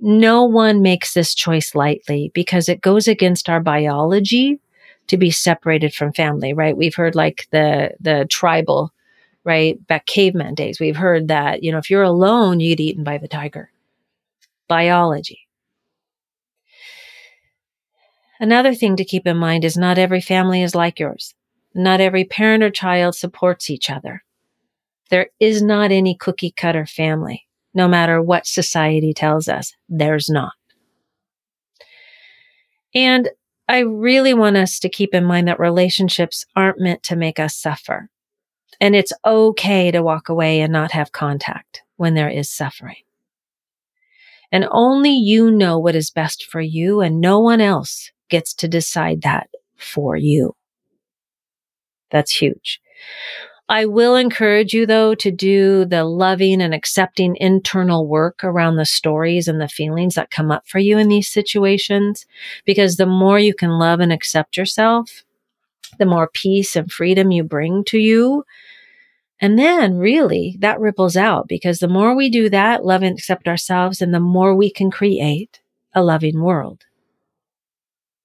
No 0.00 0.44
one 0.44 0.80
makes 0.80 1.12
this 1.12 1.34
choice 1.34 1.74
lightly 1.74 2.30
because 2.32 2.70
it 2.70 2.80
goes 2.80 3.06
against 3.06 3.50
our 3.50 3.60
biology 3.60 4.60
to 5.08 5.18
be 5.18 5.30
separated 5.30 5.92
from 5.92 6.14
family, 6.14 6.54
right? 6.54 6.74
We've 6.74 6.94
heard 6.94 7.14
like 7.14 7.48
the, 7.52 7.90
the 8.00 8.26
tribal, 8.30 8.94
right? 9.44 9.84
Back 9.86 10.06
caveman 10.06 10.54
days. 10.54 10.80
We've 10.80 10.96
heard 10.96 11.28
that, 11.28 11.62
you 11.62 11.72
know, 11.72 11.78
if 11.78 11.90
you're 11.90 12.02
alone, 12.02 12.60
you 12.60 12.74
get 12.74 12.82
eaten 12.82 13.04
by 13.04 13.18
the 13.18 13.28
tiger. 13.28 13.70
Biology. 14.68 15.48
Another 18.38 18.74
thing 18.74 18.96
to 18.96 19.04
keep 19.04 19.26
in 19.26 19.36
mind 19.36 19.64
is 19.64 19.76
not 19.76 19.98
every 19.98 20.20
family 20.20 20.62
is 20.62 20.74
like 20.74 20.98
yours. 20.98 21.34
Not 21.74 22.00
every 22.00 22.24
parent 22.24 22.62
or 22.62 22.70
child 22.70 23.14
supports 23.14 23.68
each 23.68 23.90
other. 23.90 24.24
There 25.10 25.26
is 25.38 25.62
not 25.62 25.92
any 25.92 26.14
cookie 26.14 26.52
cutter 26.56 26.86
family, 26.86 27.46
no 27.74 27.86
matter 27.86 28.22
what 28.22 28.46
society 28.46 29.12
tells 29.12 29.48
us. 29.48 29.74
There's 29.88 30.28
not. 30.28 30.52
And 32.94 33.28
I 33.68 33.80
really 33.80 34.34
want 34.34 34.56
us 34.56 34.78
to 34.80 34.88
keep 34.88 35.14
in 35.14 35.24
mind 35.24 35.46
that 35.46 35.60
relationships 35.60 36.44
aren't 36.56 36.80
meant 36.80 37.02
to 37.04 37.16
make 37.16 37.38
us 37.38 37.56
suffer. 37.56 38.08
And 38.80 38.96
it's 38.96 39.12
okay 39.24 39.90
to 39.90 40.02
walk 40.02 40.28
away 40.28 40.60
and 40.60 40.72
not 40.72 40.92
have 40.92 41.12
contact 41.12 41.82
when 41.96 42.14
there 42.14 42.30
is 42.30 42.48
suffering. 42.48 43.02
And 44.50 44.66
only 44.70 45.12
you 45.12 45.50
know 45.50 45.78
what 45.78 45.94
is 45.94 46.10
best 46.10 46.44
for 46.44 46.60
you 46.60 47.00
and 47.00 47.20
no 47.20 47.38
one 47.38 47.60
else 47.60 48.10
gets 48.28 48.54
to 48.54 48.68
decide 48.68 49.22
that 49.22 49.48
for 49.76 50.16
you. 50.16 50.56
That's 52.10 52.34
huge. 52.34 52.80
I 53.68 53.86
will 53.86 54.16
encourage 54.16 54.74
you 54.74 54.84
though 54.84 55.14
to 55.14 55.30
do 55.30 55.84
the 55.84 56.04
loving 56.04 56.60
and 56.60 56.74
accepting 56.74 57.36
internal 57.36 58.04
work 58.04 58.42
around 58.42 58.76
the 58.76 58.84
stories 58.84 59.46
and 59.46 59.60
the 59.60 59.68
feelings 59.68 60.16
that 60.16 60.32
come 60.32 60.50
up 60.50 60.66
for 60.66 60.80
you 60.80 60.98
in 60.98 61.08
these 61.08 61.28
situations. 61.28 62.26
Because 62.64 62.96
the 62.96 63.06
more 63.06 63.38
you 63.38 63.54
can 63.54 63.70
love 63.70 64.00
and 64.00 64.12
accept 64.12 64.56
yourself, 64.56 65.22
the 65.98 66.06
more 66.06 66.30
peace 66.32 66.76
and 66.76 66.90
freedom 66.90 67.30
you 67.30 67.44
bring 67.44 67.84
to 67.84 67.98
you. 67.98 68.44
And 69.40 69.58
then 69.58 69.96
really 69.96 70.56
that 70.60 70.80
ripples 70.80 71.16
out 71.16 71.48
because 71.48 71.78
the 71.78 71.88
more 71.88 72.14
we 72.14 72.28
do 72.28 72.50
that, 72.50 72.84
love 72.84 73.02
and 73.02 73.16
accept 73.18 73.48
ourselves, 73.48 74.02
and 74.02 74.12
the 74.12 74.20
more 74.20 74.54
we 74.54 74.70
can 74.70 74.90
create 74.90 75.60
a 75.94 76.02
loving 76.02 76.42
world 76.42 76.84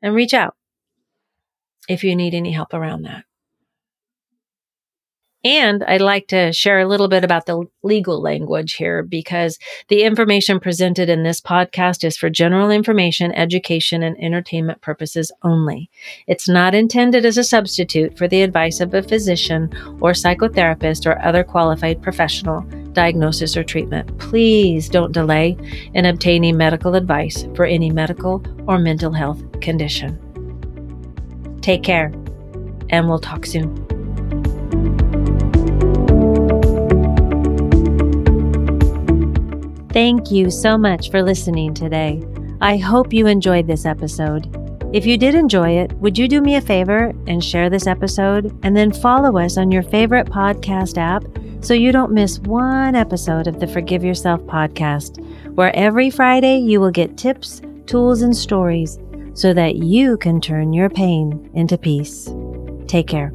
and 0.01 0.13
reach 0.13 0.33
out 0.33 0.55
if 1.87 2.03
you 2.03 2.15
need 2.15 2.33
any 2.33 2.51
help 2.51 2.73
around 2.73 3.03
that. 3.03 3.23
And 5.45 5.83
I'd 5.83 6.01
like 6.01 6.27
to 6.29 6.51
share 6.51 6.79
a 6.79 6.87
little 6.87 7.07
bit 7.07 7.23
about 7.23 7.45
the 7.45 7.65
legal 7.83 8.19
language 8.19 8.73
here 8.73 9.03
because 9.03 9.59
the 9.89 10.01
information 10.01 10.59
presented 10.59 11.07
in 11.07 11.21
this 11.21 11.39
podcast 11.39 12.03
is 12.03 12.17
for 12.17 12.31
general 12.31 12.71
information, 12.71 13.31
education, 13.31 14.01
and 14.01 14.17
entertainment 14.17 14.81
purposes 14.81 15.31
only. 15.43 15.91
It's 16.25 16.49
not 16.49 16.73
intended 16.73 17.27
as 17.27 17.37
a 17.37 17.43
substitute 17.43 18.17
for 18.17 18.27
the 18.27 18.41
advice 18.41 18.79
of 18.79 18.95
a 18.95 19.03
physician 19.03 19.69
or 20.01 20.13
psychotherapist 20.13 21.05
or 21.05 21.23
other 21.23 21.43
qualified 21.43 22.01
professional, 22.01 22.61
diagnosis, 22.93 23.55
or 23.55 23.63
treatment. 23.63 24.17
Please 24.17 24.89
don't 24.89 25.11
delay 25.11 25.55
in 25.93 26.05
obtaining 26.05 26.57
medical 26.57 26.95
advice 26.95 27.47
for 27.53 27.65
any 27.65 27.91
medical 27.91 28.43
or 28.67 28.79
mental 28.79 29.13
health 29.13 29.43
condition. 29.61 30.17
Take 31.61 31.83
care, 31.83 32.11
and 32.89 33.07
we'll 33.07 33.19
talk 33.19 33.45
soon. 33.45 33.94
Thank 39.95 40.29
you 40.29 40.51
so 40.51 40.77
much 40.77 41.09
for 41.09 41.23
listening 41.23 41.73
today. 41.73 42.21
I 42.59 42.75
hope 42.75 43.13
you 43.13 43.27
enjoyed 43.27 43.65
this 43.65 43.85
episode. 43.85 44.45
If 44.91 45.05
you 45.05 45.17
did 45.17 45.35
enjoy 45.35 45.77
it, 45.77 45.93
would 45.93 46.17
you 46.17 46.27
do 46.27 46.41
me 46.41 46.55
a 46.55 46.61
favor 46.61 47.13
and 47.27 47.41
share 47.41 47.69
this 47.69 47.87
episode 47.87 48.53
and 48.61 48.75
then 48.75 48.91
follow 48.91 49.37
us 49.37 49.57
on 49.57 49.71
your 49.71 49.83
favorite 49.83 50.27
podcast 50.27 50.97
app 50.97 51.23
so 51.63 51.73
you 51.73 51.93
don't 51.93 52.11
miss 52.11 52.39
one 52.39 52.93
episode 52.93 53.47
of 53.47 53.61
the 53.61 53.67
Forgive 53.67 54.03
Yourself 54.03 54.41
podcast, 54.41 55.23
where 55.55 55.73
every 55.73 56.09
Friday 56.09 56.57
you 56.57 56.81
will 56.81 56.91
get 56.91 57.17
tips, 57.17 57.61
tools, 57.85 58.21
and 58.21 58.35
stories 58.35 58.99
so 59.33 59.53
that 59.53 59.77
you 59.77 60.17
can 60.17 60.41
turn 60.41 60.73
your 60.73 60.89
pain 60.89 61.49
into 61.53 61.77
peace. 61.77 62.29
Take 62.87 63.07
care. 63.07 63.31